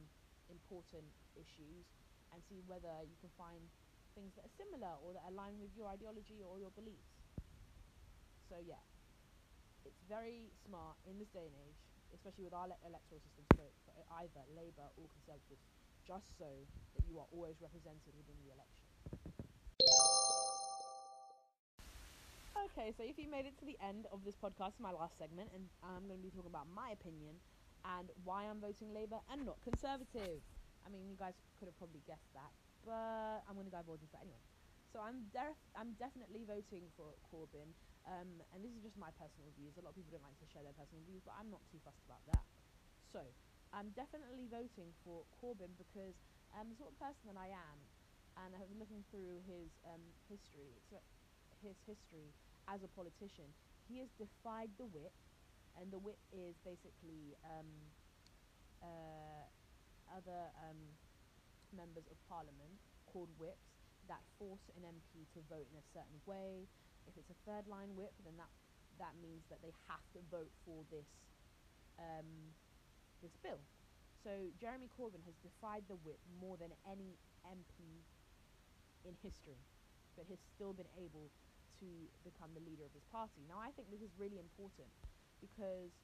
important 0.52 1.08
issues, 1.40 1.88
and 2.34 2.44
see 2.52 2.60
whether 2.68 2.92
you 3.08 3.16
can 3.24 3.32
find 3.40 3.64
things 4.16 4.36
that 4.36 4.46
are 4.46 4.56
similar 4.58 4.94
or 5.02 5.14
that 5.14 5.26
align 5.28 5.58
with 5.62 5.74
your 5.78 5.88
ideology 5.90 6.42
or 6.44 6.60
your 6.60 6.72
beliefs. 6.74 7.14
So 8.50 8.58
yeah, 8.62 8.82
it's 9.86 10.02
very 10.10 10.50
smart 10.66 10.98
in 11.06 11.20
this 11.22 11.30
day 11.30 11.46
and 11.46 11.56
age, 11.70 11.80
especially 12.14 12.46
with 12.50 12.54
our 12.58 12.68
le- 12.68 12.82
electoral 12.86 13.22
system, 13.22 13.46
to 13.54 13.56
vote 13.58 13.76
for 13.86 13.94
either 14.22 14.42
Labour 14.58 14.90
or 14.98 15.06
Conservative, 15.14 15.62
just 16.08 16.34
so 16.38 16.50
that 16.98 17.04
you 17.06 17.20
are 17.22 17.30
always 17.30 17.62
represented 17.62 18.14
within 18.18 18.38
the 18.42 18.50
election. 18.50 18.90
Okay, 22.58 22.80
Okay, 22.80 22.96
so 22.96 23.04
if 23.04 23.20
you 23.20 23.30
made 23.30 23.46
it 23.46 23.60
to 23.60 23.66
the 23.66 23.76
end 23.84 24.08
of 24.08 24.24
this 24.24 24.36
podcast, 24.40 24.80
my 24.80 24.92
last 24.92 25.18
segment, 25.20 25.50
and 25.54 25.68
I'm 25.84 26.08
going 26.08 26.16
to 26.16 26.24
be 26.24 26.32
talking 26.32 26.50
about 26.50 26.68
my 26.72 26.96
opinion 26.96 27.36
and 27.84 28.08
why 28.24 28.46
I'm 28.48 28.62
voting 28.64 28.94
Labour 28.94 29.20
and 29.28 29.46
not 29.46 29.60
Conservative. 29.64 30.40
I 30.86 30.88
mean, 30.88 31.04
you 31.10 31.16
guys 31.20 31.36
could 31.60 31.68
have 31.68 31.78
probably 31.78 32.00
guessed 32.08 32.32
that, 32.34 32.52
but 32.90 33.46
I'm 33.46 33.54
going 33.54 33.70
to 33.70 33.76
divulge 33.78 34.02
into 34.02 34.18
that 34.18 34.26
anyway. 34.26 34.42
So 34.90 34.98
I'm 34.98 35.30
def- 35.30 35.70
I'm 35.78 35.94
definitely 36.02 36.50
voting 36.50 36.90
for 36.98 37.14
Corbyn, 37.22 37.78
um, 38.10 38.42
and 38.50 38.66
this 38.66 38.74
is 38.74 38.82
just 38.82 38.98
my 38.98 39.14
personal 39.14 39.54
views. 39.54 39.78
A 39.78 39.86
lot 39.86 39.94
of 39.94 39.98
people 40.02 40.10
don't 40.18 40.26
like 40.26 40.42
to 40.42 40.50
share 40.50 40.66
their 40.66 40.74
personal 40.74 41.06
views, 41.06 41.22
but 41.22 41.38
I'm 41.38 41.54
not 41.54 41.62
too 41.70 41.78
fussed 41.86 42.02
about 42.10 42.26
that. 42.34 42.42
So 43.14 43.22
I'm 43.70 43.94
definitely 43.94 44.50
voting 44.50 44.98
for 45.06 45.30
Corbyn 45.38 45.78
because 45.78 46.18
I'm 46.50 46.74
the 46.74 46.78
sort 46.82 46.90
of 46.90 46.98
person 46.98 47.30
that 47.30 47.38
I 47.38 47.54
am, 47.54 47.78
and 48.42 48.58
I've 48.58 48.66
been 48.66 48.82
looking 48.82 49.06
through 49.14 49.46
his 49.46 49.70
um, 49.86 50.02
history. 50.26 50.82
So 50.90 50.98
his 51.62 51.78
history 51.86 52.34
as 52.66 52.82
a 52.82 52.90
politician, 52.90 53.54
he 53.86 54.02
has 54.02 54.10
defied 54.18 54.74
the 54.82 54.90
whip, 54.90 55.14
and 55.78 55.94
the 55.94 56.02
whip 56.02 56.18
is 56.34 56.58
basically 56.66 57.38
um, 57.46 57.94
uh, 58.82 59.46
other 60.10 60.50
um, 60.66 60.98
members 61.74 62.06
of 62.10 62.18
parliament 62.30 62.78
called 63.10 63.30
whips 63.38 63.70
that 64.10 64.22
force 64.42 64.66
an 64.74 64.84
MP 64.86 65.26
to 65.38 65.40
vote 65.50 65.70
in 65.70 65.78
a 65.78 65.86
certain 65.94 66.20
way. 66.26 66.66
If 67.06 67.18
it's 67.18 67.30
a 67.30 67.40
third 67.46 67.70
line 67.70 67.94
whip, 67.98 68.14
then 68.26 68.38
that 68.38 68.50
that 68.98 69.16
means 69.24 69.48
that 69.48 69.64
they 69.64 69.72
have 69.88 70.04
to 70.12 70.20
vote 70.28 70.52
for 70.68 70.84
this 70.92 71.08
um, 71.98 72.54
this 73.22 73.34
bill. 73.40 73.62
So 74.24 74.52
Jeremy 74.60 74.92
Corbyn 75.00 75.24
has 75.24 75.36
defied 75.40 75.88
the 75.88 75.96
whip 76.04 76.20
more 76.44 76.60
than 76.60 76.76
any 76.84 77.16
MP 77.48 78.04
in 79.08 79.16
history, 79.24 79.60
but 80.20 80.28
has 80.28 80.40
still 80.56 80.76
been 80.76 80.90
able 81.00 81.32
to 81.80 81.88
become 82.28 82.52
the 82.52 82.64
leader 82.68 82.84
of 82.84 82.92
his 82.92 83.08
party. 83.08 83.40
Now, 83.48 83.64
I 83.64 83.72
think 83.80 83.88
this 83.88 84.04
is 84.04 84.12
really 84.20 84.36
important 84.36 84.92
because 85.40 85.96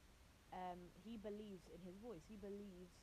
um, 0.55 0.79
he 1.03 1.19
believes 1.19 1.67
in 1.67 1.83
his 1.83 1.99
voice. 1.99 2.23
He 2.31 2.39
believes 2.39 2.95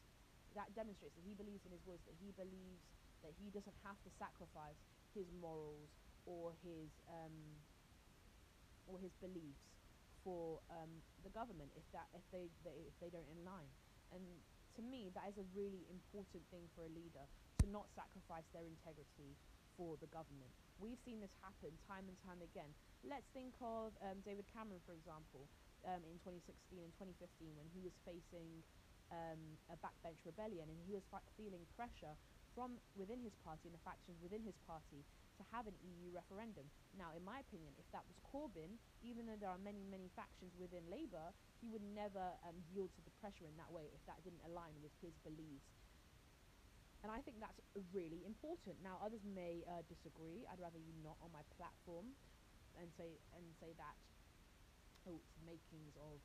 that 0.55 0.71
demonstrates 0.77 1.15
that 1.17 1.25
he 1.25 1.35
believes 1.35 1.65
in 1.65 1.73
his 1.73 1.83
voice. 1.85 2.03
That 2.05 2.17
he 2.21 2.33
believes 2.35 2.83
that 3.23 3.33
he 3.39 3.49
doesn't 3.55 3.77
have 3.87 3.99
to 4.03 4.11
sacrifice 4.19 4.79
his 5.15 5.29
morals 5.39 5.93
or 6.27 6.55
his 6.63 6.91
um, 7.11 7.37
or 8.87 8.99
his 8.99 9.15
beliefs 9.23 9.63
for 10.23 10.63
um, 10.71 11.03
the 11.27 11.31
government 11.35 11.71
if 11.75 11.87
that 11.91 12.07
if 12.15 12.23
they, 12.31 12.51
they 12.63 12.87
if 12.87 12.95
they 13.03 13.11
don't 13.11 13.27
in 13.31 13.43
line. 13.43 13.71
And 14.15 14.23
to 14.79 14.83
me, 14.83 15.13
that 15.13 15.29
is 15.29 15.37
a 15.37 15.47
really 15.53 15.85
important 15.93 16.43
thing 16.49 16.65
for 16.73 16.89
a 16.89 16.93
leader 16.93 17.25
to 17.61 17.67
not 17.69 17.89
sacrifice 17.93 18.47
their 18.57 18.65
integrity 18.65 19.37
for 19.77 19.97
the 20.01 20.09
government. 20.09 20.49
We've 20.81 21.01
seen 21.05 21.21
this 21.21 21.33
happen 21.45 21.73
time 21.85 22.09
and 22.09 22.17
time 22.25 22.41
again. 22.41 22.73
Let's 23.05 23.29
think 23.37 23.53
of 23.61 23.93
um, 24.01 24.21
David 24.25 24.49
Cameron, 24.51 24.81
for 24.85 24.97
example, 24.97 25.49
um, 25.85 26.01
in 26.09 26.17
2016 26.23 26.81
and 26.81 26.93
2015 26.97 27.53
when 27.59 27.69
he 27.73 27.81
was 27.83 27.95
facing 28.07 28.63
um, 29.13 29.41
a 29.69 29.77
backbench 29.79 30.19
rebellion 30.25 30.67
and 30.67 30.79
he 30.89 30.93
was 30.97 31.05
feeling 31.37 31.63
pressure 31.77 32.17
from 32.57 32.77
within 32.97 33.21
his 33.21 33.33
party 33.45 33.69
and 33.69 33.77
the 33.77 33.85
factions 33.85 34.17
within 34.21 34.41
his 34.45 34.57
party 34.69 35.05
to 35.37 35.43
have 35.53 35.65
an 35.69 35.77
EU 35.81 36.13
referendum. 36.13 36.69
Now, 36.97 37.13
in 37.17 37.25
my 37.25 37.41
opinion, 37.41 37.73
if 37.81 37.89
that 37.97 38.05
was 38.05 38.17
Corbyn, 38.29 38.77
even 39.01 39.25
though 39.25 39.41
there 39.41 39.53
are 39.53 39.61
many, 39.61 39.81
many 39.89 40.13
factions 40.13 40.53
within 40.61 40.85
Labour, 40.93 41.33
he 41.65 41.73
would 41.73 41.85
never 41.97 42.37
um, 42.45 42.57
yield 42.73 42.93
to 42.97 43.03
the 43.05 43.15
pressure 43.21 43.49
in 43.49 43.57
that 43.57 43.73
way 43.73 43.89
if 43.93 44.03
that 44.05 44.21
didn't 44.25 44.45
align 44.45 44.77
with 44.85 44.93
his 45.01 45.17
beliefs 45.25 45.73
and 47.03 47.11
I 47.11 47.19
think 47.27 47.43
that's 47.43 47.59
really 47.91 48.23
important. 48.23 48.79
Now, 48.79 49.03
others 49.03 49.27
may 49.27 49.67
uh, 49.67 49.83
disagree. 49.91 50.47
I'd 50.47 50.63
rather 50.63 50.79
you 50.79 50.95
not 51.03 51.19
on 51.19 51.35
my 51.35 51.43
platform, 51.59 52.15
and 52.79 52.89
say 52.97 53.19
and 53.35 53.45
say 53.61 53.75
that 53.77 53.97
oh, 55.09 55.19
it's 55.19 55.35
makings 55.43 55.95
of 55.99 56.23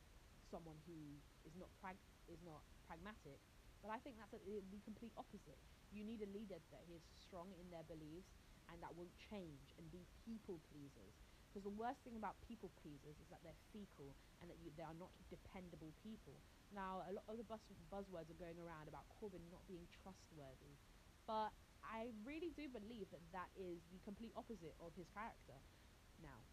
someone 0.50 0.80
who 0.88 1.20
is 1.44 1.54
not 1.56 1.68
prag- 1.80 2.02
is 2.28 2.40
not 2.44 2.64
pragmatic. 2.88 3.40
But 3.80 3.94
I 3.94 3.98
think 4.02 4.18
that's 4.18 4.34
a, 4.34 4.40
the 4.42 4.80
complete 4.82 5.14
opposite. 5.14 5.60
You 5.94 6.02
need 6.02 6.20
a 6.20 6.30
leader 6.34 6.58
that 6.74 6.84
is 6.90 7.00
strong 7.16 7.54
in 7.56 7.70
their 7.70 7.86
beliefs 7.86 8.34
and 8.68 8.82
that 8.82 8.92
won't 8.92 9.14
change 9.16 9.72
and 9.78 9.88
be 9.88 10.04
people 10.26 10.60
pleasers. 10.68 11.14
Because 11.48 11.64
the 11.64 11.72
worst 11.72 12.04
thing 12.04 12.18
about 12.20 12.36
people 12.44 12.68
pleasers 12.76 13.16
is 13.16 13.28
that 13.32 13.40
they're 13.40 13.56
fecal 13.72 14.12
and 14.42 14.52
that 14.52 14.60
you, 14.60 14.68
they 14.76 14.84
are 14.84 14.96
not 15.00 15.08
dependable 15.32 15.96
people. 16.04 16.44
Now, 16.68 17.00
a 17.08 17.12
lot 17.16 17.24
of 17.24 17.40
the 17.40 17.48
buzz, 17.48 17.64
buzzwords 17.88 18.28
are 18.28 18.36
going 18.36 18.60
around 18.60 18.84
about 18.90 19.08
Corbyn 19.08 19.40
not 19.48 19.64
being 19.64 19.88
trustworthy, 19.88 20.76
but 21.24 21.56
I 21.80 22.12
really 22.20 22.52
do 22.52 22.68
believe 22.68 23.08
that 23.16 23.24
that 23.32 23.48
is 23.56 23.80
the 23.88 24.00
complete 24.04 24.36
opposite 24.36 24.76
of 24.76 24.92
his 24.92 25.08
character. 25.08 25.56
Now, 26.20 26.44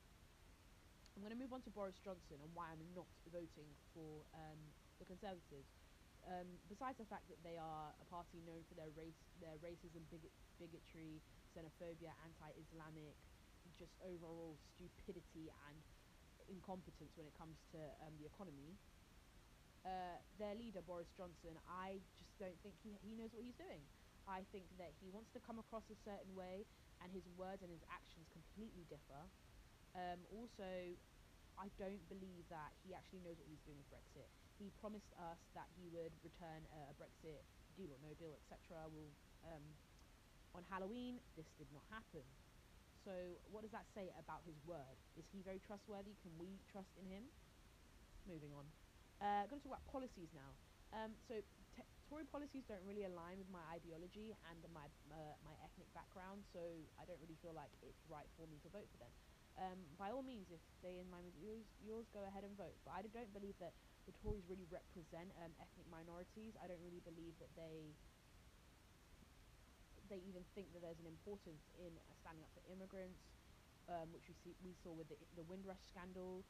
I'm 1.15 1.23
going 1.23 1.31
to 1.31 1.39
move 1.39 1.55
on 1.55 1.63
to 1.63 1.71
Boris 1.71 1.95
Johnson 2.03 2.43
and 2.43 2.51
why 2.51 2.75
I'm 2.75 2.83
not 2.91 3.07
voting 3.31 3.71
for 3.95 4.27
um, 4.35 4.59
the 4.99 5.07
Conservatives. 5.07 5.71
Um, 6.27 6.59
besides 6.67 6.99
the 6.99 7.07
fact 7.07 7.23
that 7.31 7.39
they 7.39 7.55
are 7.55 7.95
a 7.95 8.05
party 8.11 8.43
known 8.43 8.67
for 8.67 8.75
their 8.75 8.91
race, 8.99 9.15
their 9.39 9.55
racism, 9.63 10.03
bigot- 10.11 10.35
bigotry, 10.59 11.23
xenophobia, 11.55 12.11
anti-Islamic, 12.27 13.15
just 13.79 13.95
overall 14.03 14.59
stupidity 14.75 15.47
and 15.71 15.79
incompetence 16.51 17.15
when 17.15 17.25
it 17.25 17.35
comes 17.39 17.55
to 17.71 17.79
um, 18.03 18.11
the 18.19 18.27
economy, 18.27 18.75
uh, 19.87 20.19
their 20.35 20.57
leader 20.57 20.81
Boris 20.83 21.07
Johnson, 21.15 21.55
I 21.69 22.01
just 22.17 22.33
don't 22.41 22.57
think 22.65 22.75
he 22.83 22.97
he 23.05 23.13
knows 23.15 23.31
what 23.31 23.45
he's 23.45 23.55
doing. 23.55 23.85
I 24.25 24.41
think 24.49 24.65
that 24.81 24.91
he 24.97 25.13
wants 25.13 25.29
to 25.37 25.39
come 25.39 25.61
across 25.61 25.85
a 25.93 25.97
certain 26.01 26.33
way, 26.33 26.65
and 26.99 27.13
his 27.13 27.23
words 27.37 27.61
and 27.61 27.69
his 27.69 27.85
actions 27.87 28.25
completely 28.33 28.83
differ. 28.89 29.29
Um, 29.95 30.19
also, 30.35 30.67
I 31.55 31.71
don't 31.79 32.03
believe 32.11 32.43
that 32.51 32.75
he 32.83 32.91
actually 32.91 33.23
knows 33.23 33.39
what 33.39 33.47
he's 33.47 33.63
doing 33.63 33.79
with 33.79 33.87
Brexit. 33.87 34.27
He 34.59 34.71
promised 34.79 35.11
us 35.19 35.39
that 35.55 35.71
he 35.79 35.87
would 35.91 36.11
return 36.23 36.67
a 36.71 36.91
Brexit 36.99 37.43
deal 37.79 37.91
or 37.91 37.99
no 38.03 38.11
deal, 38.19 38.35
etc. 38.35 38.87
Will 38.91 39.11
um, 39.47 39.63
on 40.55 40.63
Halloween. 40.71 41.19
This 41.35 41.47
did 41.59 41.67
not 41.75 41.83
happen. 41.91 42.23
So, 43.03 43.13
what 43.51 43.61
does 43.61 43.75
that 43.75 43.85
say 43.93 44.09
about 44.17 44.41
his 44.47 44.57
word? 44.65 44.97
Is 45.19 45.27
he 45.29 45.43
very 45.45 45.61
trustworthy? 45.61 46.17
Can 46.25 46.33
we 46.41 46.57
trust 46.71 46.89
in 46.97 47.05
him? 47.05 47.27
Moving 48.25 48.49
on. 48.55 48.65
Uh, 49.21 49.45
going 49.47 49.61
to 49.61 49.67
talk 49.69 49.77
about 49.77 49.87
policies 49.91 50.31
now. 50.33 50.51
Um, 50.95 51.13
so 51.27 51.37
Tory 52.09 52.25
policies 52.29 52.63
don't 52.69 52.81
really 52.87 53.03
align 53.03 53.41
with 53.41 53.49
my 53.49 53.61
ideology 53.73 54.33
and 54.49 54.61
my 54.71 54.85
uh, 55.11 55.35
my 55.43 55.53
ethnic 55.65 55.89
background, 55.97 56.45
so 56.53 56.61
I 57.01 57.03
don't 57.03 57.19
really 57.19 57.37
feel 57.41 57.53
like 57.53 57.69
it's 57.81 57.99
right 58.09 58.29
for 58.37 58.45
me 58.47 58.61
to 58.63 58.69
vote 58.69 58.87
for 58.93 58.99
them. 59.01 59.11
Um, 59.55 59.79
by 59.95 60.11
all 60.11 60.23
means, 60.23 60.51
if 60.51 60.59
they 60.83 60.99
in 60.99 61.07
line 61.11 61.23
with 61.23 61.39
yours, 61.39 61.63
yours, 61.79 62.05
go 62.11 62.23
ahead 62.27 62.43
and 62.43 62.57
vote. 62.57 62.75
But 62.83 62.91
I 62.91 63.01
don't 63.07 63.31
believe 63.31 63.55
that 63.59 63.71
the 64.05 64.11
Tories 64.11 64.43
really 64.51 64.67
represent 64.67 65.31
um, 65.39 65.55
ethnic 65.59 65.87
minorities. 65.87 66.53
I 66.59 66.67
don't 66.67 66.83
really 66.83 66.99
believe 66.99 67.39
that 67.39 67.55
they 67.55 67.95
they 70.09 70.17
even 70.17 70.43
think 70.53 70.69
that 70.73 70.81
there's 70.81 70.99
an 70.99 71.07
importance 71.07 71.63
in 71.81 71.97
uh, 71.97 72.13
standing 72.21 72.43
up 72.43 72.53
for 72.53 72.61
immigrants, 72.69 73.17
um, 73.89 74.13
which 74.13 74.27
we 74.27 74.35
see 74.35 74.53
we 74.61 74.73
saw 74.73 74.91
with 74.93 75.07
the, 75.09 75.17
the 75.35 75.43
Windrush 75.43 75.81
scandal. 75.89 76.43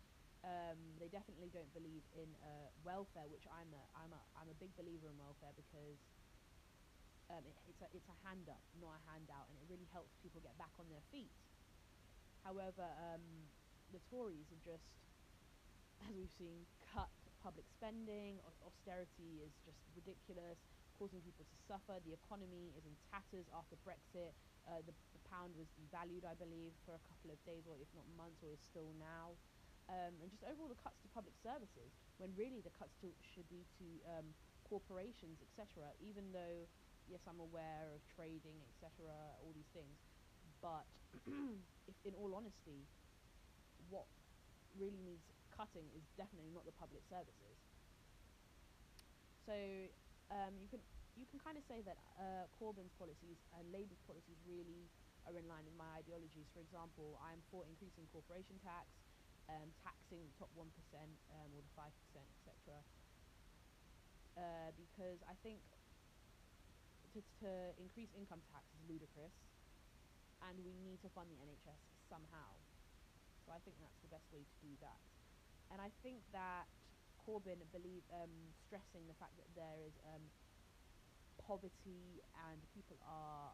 Um, 0.43 0.77
they 0.99 1.07
definitely 1.07 1.49
don't 1.49 1.71
believe 1.73 2.03
in 2.13 2.35
uh, 2.43 2.69
welfare, 2.83 3.25
which 3.29 3.47
I'm 3.47 3.73
a 3.73 3.83
I'm 3.95 4.13
a 4.13 4.21
I'm 4.35 4.49
a 4.49 4.57
big 4.57 4.75
believer 4.75 5.07
in 5.07 5.17
welfare 5.17 5.53
because 5.55 5.97
um, 7.29 7.45
it, 7.45 7.55
it's 7.69 7.81
a 7.81 7.87
it's 7.95 8.09
a 8.09 8.17
hand 8.27 8.49
up, 8.49 8.61
not 8.81 8.99
a 8.99 9.01
handout, 9.09 9.47
and 9.49 9.57
it 9.57 9.65
really 9.69 9.87
helps 9.93 10.11
people 10.21 10.41
get 10.41 10.57
back 10.57 10.73
on 10.77 10.89
their 10.89 11.01
feet. 11.13 11.31
However, 12.45 12.85
um, 13.09 13.49
the 13.89 13.99
Tories 14.05 14.45
have 14.53 14.61
just, 14.61 14.85
as 16.05 16.13
we've 16.13 16.31
seen, 16.37 16.69
cut 16.93 17.09
public 17.41 17.65
spending. 17.73 18.37
Austerity 18.61 19.41
is 19.41 19.53
just 19.65 19.81
ridiculous, 19.97 20.61
causing 21.01 21.21
people 21.25 21.45
to 21.45 21.57
suffer. 21.65 21.97
The 22.05 22.13
economy 22.13 22.69
is 22.77 22.85
in 22.85 22.93
tatters 23.09 23.49
after 23.49 23.75
Brexit. 23.81 24.37
Uh, 24.69 24.85
the, 24.85 24.93
the 25.13 25.21
pound 25.29 25.57
was 25.57 25.69
devalued, 25.73 26.25
I 26.25 26.37
believe, 26.37 26.73
for 26.85 26.93
a 26.93 27.03
couple 27.09 27.33
of 27.33 27.41
days, 27.45 27.65
or 27.65 27.77
if 27.81 27.89
not 27.97 28.05
months, 28.13 28.41
or 28.45 28.53
is 28.53 28.61
still 28.61 28.93
now 29.01 29.33
um, 29.89 30.13
and 30.21 30.27
just 30.33 30.41
overall 30.45 30.69
the 30.69 30.79
cuts 30.81 30.97
to 31.05 31.09
public 31.13 31.37
services 31.45 31.93
when 32.17 32.33
really 32.33 32.61
the 32.61 32.73
cuts 32.73 32.97
to, 33.05 33.07
should 33.21 33.45
be 33.49 33.61
to 33.77 33.85
um, 34.17 34.33
corporations, 34.65 35.37
etc. 35.45 35.93
Even 36.01 36.33
though, 36.33 36.65
yes, 37.05 37.21
I'm 37.29 37.41
aware 37.41 37.93
of 37.93 38.01
trading, 38.09 38.57
etc., 38.73 39.05
all 39.45 39.53
these 39.53 39.69
things, 39.77 39.93
but 40.65 40.81
if, 41.85 41.93
in 42.09 42.17
all 42.17 42.33
honesty, 42.33 42.81
what 43.93 44.09
really 44.73 44.97
needs 45.05 45.21
cutting 45.53 45.85
is 45.93 46.01
definitely 46.17 46.49
not 46.57 46.65
the 46.65 46.73
public 46.81 47.05
services. 47.05 47.57
So 49.45 49.53
um, 50.33 50.57
you 50.57 50.65
can 50.73 50.81
you 51.13 51.29
can 51.29 51.37
kind 51.37 51.55
of 51.55 51.63
say 51.69 51.85
that 51.85 52.01
uh, 52.17 52.49
Corbyn's 52.57 52.91
policies 52.97 53.37
and 53.55 53.63
Labour's 53.69 54.01
policies 54.09 54.35
really 54.49 54.89
are 55.29 55.37
in 55.37 55.45
line 55.47 55.63
with 55.63 55.77
my 55.77 55.87
ideologies. 56.01 56.49
For 56.51 56.59
example, 56.65 57.15
I'm 57.23 57.39
for 57.53 57.63
increasing 57.69 58.03
corporation 58.11 58.57
tax, 58.65 58.89
um, 59.47 59.71
taxing 59.79 60.19
the 60.19 60.33
top 60.35 60.51
1% 60.59 60.67
um, 60.67 61.49
or 61.55 61.63
the 61.63 61.71
5%, 61.71 61.87
etc. 62.19 62.83
Uh, 64.35 64.75
because 64.75 65.23
I 65.23 65.39
think 65.39 65.63
to, 67.15 67.23
to 67.47 67.49
increase 67.79 68.11
income 68.11 68.43
tax 68.51 68.67
is 68.75 68.83
ludicrous 68.91 69.31
and 70.45 70.61
we 70.61 70.73
need 70.85 71.01
to 71.01 71.09
fund 71.11 71.27
the 71.33 71.39
NHS 71.41 71.81
somehow. 72.05 72.53
So 73.45 73.53
I 73.53 73.59
think 73.61 73.77
that's 73.81 73.99
the 74.01 74.09
best 74.09 74.25
way 74.33 74.41
to 74.41 74.55
do 74.61 74.73
that. 74.81 75.01
And 75.73 75.81
I 75.81 75.89
think 76.05 76.21
that 76.33 76.69
Corbyn 77.25 77.61
believe 77.73 78.05
um, 78.13 78.33
stressing 78.65 79.05
the 79.09 79.17
fact 79.17 79.33
that 79.41 79.49
there 79.57 79.81
is 79.81 79.97
um, 80.13 80.21
poverty 81.41 82.21
and 82.49 82.57
people 82.73 82.97
are 83.05 83.53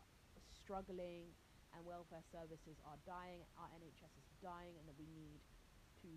struggling 0.52 1.32
and 1.72 1.88
welfare 1.88 2.24
services 2.36 2.76
are 2.84 3.00
dying, 3.08 3.44
our 3.56 3.72
NHS 3.80 4.12
is 4.12 4.28
dying, 4.44 4.76
and 4.76 4.84
that 4.92 4.98
we 5.00 5.08
need 5.16 5.40
to 6.04 6.12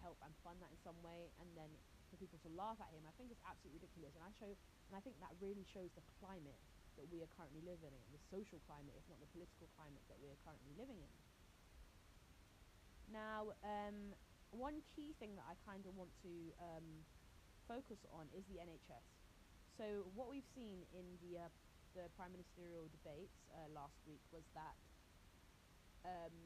help 0.00 0.16
and 0.24 0.32
fund 0.40 0.56
that 0.64 0.72
in 0.72 0.80
some 0.80 0.96
way. 1.04 1.28
And 1.36 1.48
then 1.52 1.68
for 2.08 2.16
people 2.16 2.40
to 2.48 2.50
laugh 2.56 2.80
at 2.80 2.88
him, 2.96 3.04
I 3.04 3.12
think 3.20 3.28
it's 3.28 3.44
absolutely 3.44 3.84
ridiculous. 3.84 4.16
And 4.16 4.24
I 4.24 4.32
show, 4.32 4.48
and 4.48 4.94
I 4.96 5.00
think 5.04 5.20
that 5.20 5.36
really 5.36 5.68
shows 5.68 5.92
the 5.92 6.04
climate 6.16 6.56
that 6.96 7.06
we 7.12 7.20
are 7.20 7.30
currently 7.36 7.62
living 7.64 7.92
in, 7.92 8.04
the 8.12 8.22
social 8.32 8.60
climate, 8.64 8.96
if 8.96 9.04
not 9.08 9.20
the 9.20 9.30
political 9.32 9.68
climate 9.76 10.02
that 10.08 10.18
we 10.20 10.28
are 10.28 10.40
currently 10.44 10.72
living 10.76 11.00
in. 11.00 11.14
Now, 13.12 13.54
um, 13.62 14.16
one 14.50 14.82
key 14.96 15.14
thing 15.20 15.36
that 15.38 15.46
I 15.46 15.54
kind 15.62 15.84
of 15.86 15.94
want 15.94 16.10
to 16.26 16.32
um, 16.58 16.88
focus 17.68 18.02
on 18.10 18.26
is 18.34 18.42
the 18.50 18.58
NHS. 18.58 19.06
So 19.76 20.08
what 20.16 20.32
we've 20.32 20.48
seen 20.56 20.82
in 20.96 21.06
the 21.20 21.46
uh, 21.46 21.52
the 21.96 22.12
prime 22.12 22.32
ministerial 22.36 22.92
debates 22.92 23.40
uh, 23.56 23.72
last 23.72 23.96
week 24.04 24.20
was 24.28 24.44
that 24.52 24.76
um, 26.04 26.36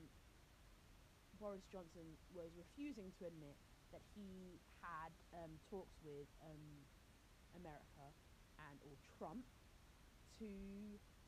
Boris 1.42 1.66
Johnson 1.74 2.06
was 2.30 2.54
refusing 2.54 3.10
to 3.18 3.26
admit 3.26 3.58
that 3.90 4.02
he 4.14 4.62
had 4.78 5.10
um, 5.34 5.50
talks 5.66 5.98
with 6.06 6.30
um, 6.46 6.86
America 7.58 8.06
and 8.70 8.78
or 8.86 8.94
Trump 9.18 9.42
to 10.40 10.48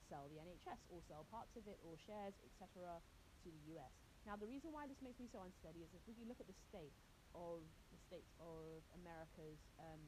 sell 0.09 0.29
the 0.29 0.41
NHS 0.41 0.81
or 0.89 1.01
sell 1.05 1.25
parts 1.29 1.57
of 1.57 1.69
it 1.69 1.79
or 1.85 1.97
shares, 1.97 2.35
etc., 2.45 3.01
to 3.45 3.49
the 3.53 3.63
US. 3.77 3.93
Now, 4.25 4.37
the 4.37 4.47
reason 4.47 4.73
why 4.73 4.87
this 4.87 5.01
makes 5.03 5.19
me 5.21 5.29
so 5.29 5.43
unsteady 5.43 5.85
is 5.85 5.93
if 5.95 6.05
we 6.07 6.25
look 6.25 6.41
at 6.41 6.49
the 6.49 6.57
state 6.69 6.95
of 7.35 7.65
the 7.91 7.99
states 7.99 8.33
of 8.41 8.85
America's 8.95 9.61
um, 9.81 10.01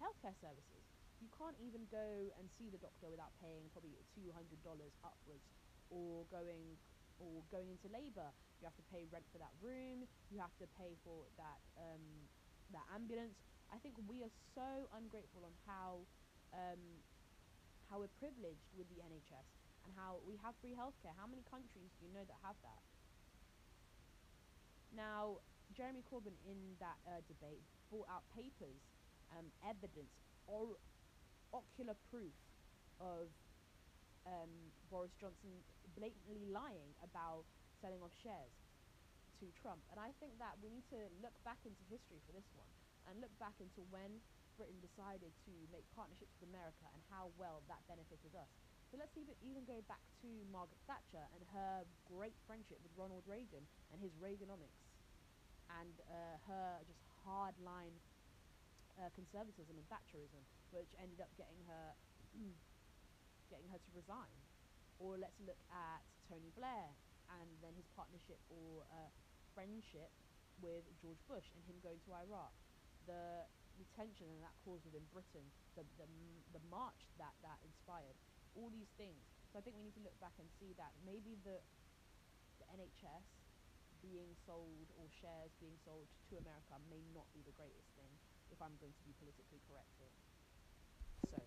healthcare 0.00 0.34
services, 0.40 0.82
you 1.20 1.28
can't 1.30 1.58
even 1.62 1.86
go 1.86 2.32
and 2.38 2.50
see 2.58 2.70
the 2.70 2.78
doctor 2.82 3.06
without 3.10 3.30
paying 3.38 3.70
probably 3.70 3.94
two 4.10 4.32
hundred 4.34 4.58
dollars 4.66 4.94
upwards, 5.06 5.46
or 5.90 6.26
going 6.26 6.78
or 7.18 7.44
going 7.50 7.70
into 7.70 7.86
labour. 7.92 8.32
You 8.58 8.66
have 8.66 8.78
to 8.78 8.86
pay 8.90 9.06
rent 9.06 9.26
for 9.30 9.38
that 9.38 9.54
room. 9.62 10.08
You 10.30 10.40
have 10.42 10.54
to 10.58 10.66
pay 10.66 10.98
for 11.04 11.28
that 11.38 11.60
um, 11.78 12.26
that 12.74 12.86
ambulance. 12.90 13.38
I 13.70 13.78
think 13.78 13.94
we 14.08 14.22
are 14.24 14.32
so 14.54 14.88
ungrateful 14.92 15.44
on 15.46 15.54
how 15.66 16.08
um, 16.52 17.04
how 17.92 18.00
we're 18.00 18.16
privileged 18.16 18.72
with 18.72 18.88
the 18.88 19.04
NHS 19.04 19.44
and 19.84 19.92
how 19.92 20.24
we 20.24 20.40
have 20.40 20.56
free 20.64 20.72
healthcare. 20.72 21.12
How 21.12 21.28
many 21.28 21.44
countries 21.44 21.92
do 22.00 22.08
you 22.08 22.12
know 22.16 22.24
that 22.24 22.40
have 22.40 22.56
that? 22.64 22.80
Now, 24.96 25.44
Jeremy 25.76 26.00
Corbyn 26.08 26.32
in 26.48 26.80
that 26.80 26.96
uh, 27.04 27.20
debate 27.28 27.60
brought 27.92 28.08
out 28.08 28.24
papers, 28.32 28.80
um, 29.36 29.52
evidence, 29.60 30.08
or 30.48 30.80
ocular 31.52 31.92
proof 32.08 32.32
of 32.96 33.28
um, 34.24 34.72
Boris 34.88 35.12
Johnson 35.20 35.52
blatantly 35.92 36.48
lying 36.48 36.96
about 37.04 37.44
selling 37.84 38.00
off 38.00 38.16
shares 38.24 38.56
to 39.36 39.52
Trump. 39.60 39.84
And 39.92 40.00
I 40.00 40.16
think 40.16 40.32
that 40.40 40.56
we 40.64 40.72
need 40.72 40.88
to 40.96 41.12
look 41.20 41.36
back 41.44 41.60
into 41.68 41.84
history 41.92 42.24
for 42.24 42.32
this 42.32 42.48
one 42.56 42.72
and 43.04 43.20
look 43.20 43.32
back 43.36 43.60
into 43.60 43.84
when 43.92 44.24
Britain 44.56 44.78
decided 44.80 45.32
to 45.48 45.54
make 45.72 45.84
partnerships 45.96 46.32
with 46.38 46.48
America 46.48 46.86
and 46.92 47.00
how 47.08 47.32
well 47.40 47.64
that 47.68 47.80
benefited 47.88 48.34
us. 48.36 48.50
So 48.92 49.00
let's 49.00 49.16
even, 49.16 49.32
even 49.40 49.64
go 49.64 49.80
back 49.88 50.04
to 50.20 50.28
Margaret 50.52 50.80
Thatcher 50.84 51.24
and 51.32 51.40
her 51.56 51.88
great 52.04 52.36
friendship 52.44 52.76
with 52.84 52.92
Ronald 52.92 53.24
Reagan 53.24 53.64
and 53.88 53.96
his 53.96 54.12
Reaganomics 54.20 54.84
and 55.80 55.96
uh, 56.12 56.36
her 56.44 56.84
just 56.84 57.00
hard 57.24 57.56
line 57.64 57.96
uh, 59.00 59.08
conservatism 59.16 59.80
and 59.80 59.86
Thatcherism, 59.88 60.44
which 60.76 60.92
ended 61.00 61.24
up 61.24 61.32
getting 61.40 61.56
her 61.64 61.96
getting 63.52 63.68
her 63.72 63.80
to 63.80 63.90
resign. 63.96 64.36
Or 65.00 65.16
let's 65.16 65.40
look 65.40 65.60
at 65.72 66.04
Tony 66.28 66.52
Blair 66.52 66.92
and 67.40 67.48
then 67.64 67.72
his 67.74 67.88
partnership 67.96 68.38
or 68.52 68.84
uh, 68.92 69.08
friendship 69.56 70.12
with 70.60 70.84
George 71.00 71.20
Bush 71.26 71.48
and 71.56 71.64
him 71.64 71.80
going 71.80 72.00
to 72.04 72.10
Iraq. 72.12 72.52
The 73.08 73.48
tension 73.92 74.30
and 74.30 74.40
that 74.42 74.54
caused 74.62 74.86
within 74.86 75.04
Britain, 75.10 75.44
the, 75.74 75.84
the, 75.98 76.06
the 76.54 76.62
march 76.70 77.06
that 77.18 77.34
that 77.42 77.58
inspired, 77.66 78.16
all 78.54 78.70
these 78.70 78.90
things. 78.96 79.22
So 79.50 79.58
I 79.58 79.62
think 79.62 79.76
we 79.76 79.84
need 79.84 79.96
to 80.00 80.04
look 80.04 80.16
back 80.20 80.36
and 80.40 80.48
see 80.56 80.72
that 80.80 80.92
maybe 81.04 81.36
the, 81.44 81.60
the 82.62 82.66
NHS 82.72 83.26
being 84.02 84.34
sold 84.44 84.90
or 84.98 85.06
shares 85.08 85.54
being 85.62 85.78
sold 85.86 86.10
to 86.28 86.40
America 86.40 86.74
may 86.90 87.04
not 87.14 87.28
be 87.30 87.44
the 87.46 87.54
greatest 87.54 87.86
thing 87.94 88.10
if 88.50 88.58
I'm 88.58 88.74
going 88.82 88.92
to 88.92 89.04
be 89.06 89.14
politically 89.16 89.62
correct 89.70 89.94
here. 89.96 90.12
So, 91.30 91.38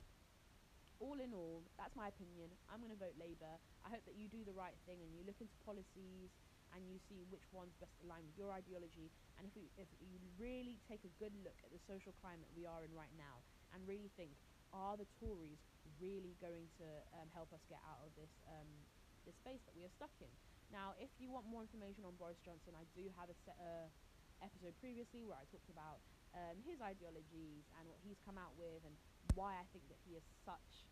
all 1.04 1.20
in 1.20 1.36
all, 1.36 1.62
that's 1.76 1.94
my 1.94 2.08
opinion. 2.08 2.50
I'm 2.72 2.80
going 2.80 2.96
to 2.96 2.98
vote 2.98 3.20
Labour. 3.20 3.60
I 3.84 3.92
hope 3.92 4.08
that 4.08 4.16
you 4.16 4.32
do 4.32 4.48
the 4.48 4.56
right 4.56 4.76
thing 4.88 5.04
and 5.04 5.12
you 5.12 5.28
look 5.28 5.38
into 5.44 5.54
policies 5.68 6.32
and 6.74 6.88
you 6.88 6.98
see 7.12 7.28
which 7.30 7.46
ones 7.52 7.76
best 7.78 7.94
align 8.02 8.24
with 8.26 8.36
your 8.40 8.50
ideology. 8.56 9.12
And 9.38 9.44
if, 9.48 9.54
we, 9.56 9.68
if 9.76 9.90
you 10.00 10.18
really 10.40 10.80
take 10.88 11.04
a 11.04 11.14
good 11.20 11.36
look 11.44 11.60
at 11.64 11.72
the 11.72 11.82
social 11.84 12.16
climate 12.24 12.48
we 12.56 12.64
are 12.64 12.84
in 12.88 12.92
right 12.96 13.12
now 13.20 13.44
and 13.76 13.84
really 13.84 14.12
think, 14.16 14.32
are 14.72 14.96
the 14.96 15.08
Tories 15.20 15.60
really 16.00 16.36
going 16.40 16.68
to 16.80 16.88
um, 17.20 17.28
help 17.36 17.52
us 17.52 17.64
get 17.68 17.80
out 17.88 18.04
of 18.04 18.12
this 18.16 18.32
um, 18.48 18.68
this 19.24 19.36
space 19.42 19.64
that 19.66 19.76
we 19.76 19.84
are 19.84 19.94
stuck 19.96 20.14
in? 20.22 20.32
Now, 20.74 20.98
if 20.98 21.12
you 21.22 21.30
want 21.30 21.46
more 21.46 21.62
information 21.62 22.04
on 22.08 22.18
Boris 22.18 22.40
Johnson, 22.42 22.74
I 22.74 22.86
do 22.98 23.08
have 23.16 23.30
a 23.30 23.38
set, 23.46 23.58
uh, 23.62 23.88
episode 24.44 24.76
previously 24.82 25.24
where 25.24 25.40
I 25.40 25.46
talked 25.48 25.70
about 25.72 26.04
um, 26.36 26.60
his 26.68 26.84
ideologies 26.84 27.64
and 27.80 27.88
what 27.88 28.00
he's 28.04 28.20
come 28.28 28.36
out 28.36 28.56
with 28.60 28.84
and 28.84 28.96
why 29.38 29.56
I 29.56 29.66
think 29.72 29.88
that 29.88 30.00
he 30.04 30.20
is 30.20 30.26
such 30.44 30.88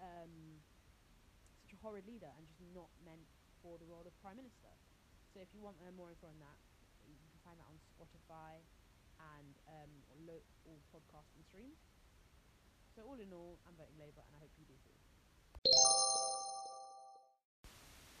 um, 0.00 0.60
such 1.64 1.76
a 1.76 1.78
horrid 1.84 2.08
leader 2.08 2.28
and 2.36 2.44
just 2.48 2.60
not 2.72 2.88
meant 3.04 3.28
for 3.60 3.76
the 3.76 3.86
role 3.88 4.04
of 4.04 4.12
Prime 4.24 4.40
Minister. 4.40 4.72
So 5.32 5.40
if 5.40 5.48
you 5.52 5.60
want 5.60 5.76
uh, 5.84 5.92
more 5.94 6.10
info 6.10 6.32
on 6.32 6.40
that, 6.40 6.58
find 7.50 7.58
that 7.58 7.66
on 7.66 7.78
Spotify 7.82 8.62
and 9.34 9.54
um, 9.66 9.90
lo- 10.22 10.46
all 10.66 10.78
podcasts 10.94 11.34
and 11.34 11.44
streams. 11.44 11.82
So 12.94 13.02
all 13.02 13.18
in 13.18 13.32
all, 13.34 13.58
I'm 13.66 13.74
voting 13.74 13.98
Labour 13.98 14.22
and 14.22 14.38
I 14.38 14.46
hope 14.46 14.54
you 14.54 14.66
do 14.70 14.78
too. 14.86 14.94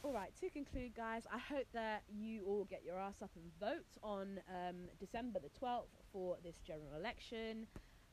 Alright, 0.02 0.32
to 0.40 0.50
conclude, 0.50 0.96
guys, 0.96 1.22
I 1.30 1.38
hope 1.38 1.66
that 1.74 2.02
you 2.10 2.42
all 2.46 2.64
get 2.64 2.82
your 2.84 2.98
ass 2.98 3.22
up 3.22 3.30
and 3.36 3.44
vote 3.60 3.86
on 4.02 4.40
um, 4.48 4.88
December 4.98 5.38
the 5.38 5.50
12th 5.64 5.94
for 6.12 6.36
this 6.42 6.56
general 6.66 6.98
election. 6.98 7.66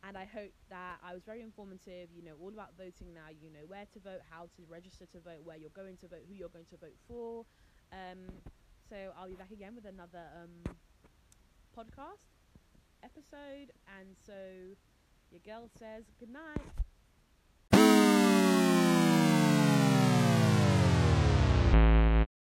And 0.04 0.16
I 0.16 0.26
hope 0.26 0.54
that 0.70 1.02
I 1.02 1.16
was 1.16 1.24
very 1.26 1.42
informative. 1.42 2.10
You 2.14 2.22
know 2.22 2.38
all 2.40 2.54
about 2.54 2.78
voting 2.78 3.16
now. 3.16 3.34
You 3.34 3.50
know 3.50 3.66
where 3.66 3.86
to 3.94 4.00
vote, 4.00 4.22
how 4.30 4.44
to 4.44 4.62
register 4.70 5.08
to 5.14 5.20
vote, 5.20 5.42
where 5.44 5.58
you're 5.58 5.74
going 5.74 5.98
to 5.98 6.08
vote, 6.08 6.22
who 6.30 6.36
you're 6.36 6.54
going 6.54 6.70
to 6.70 6.78
vote 6.78 6.94
for. 7.08 7.46
Um, 7.92 8.22
so 8.90 8.96
I'll 9.18 9.28
be 9.28 9.36
back 9.36 9.52
again 9.52 9.74
with 9.76 9.86
another 9.86 10.22
um, 10.38 10.76
podcast 11.78 12.26
episode. 13.04 13.72
And 14.00 14.16
so 14.26 14.34
your 15.30 15.42
girl 15.46 15.70
says 15.78 16.06
good 16.20 16.30
night. 16.30 16.87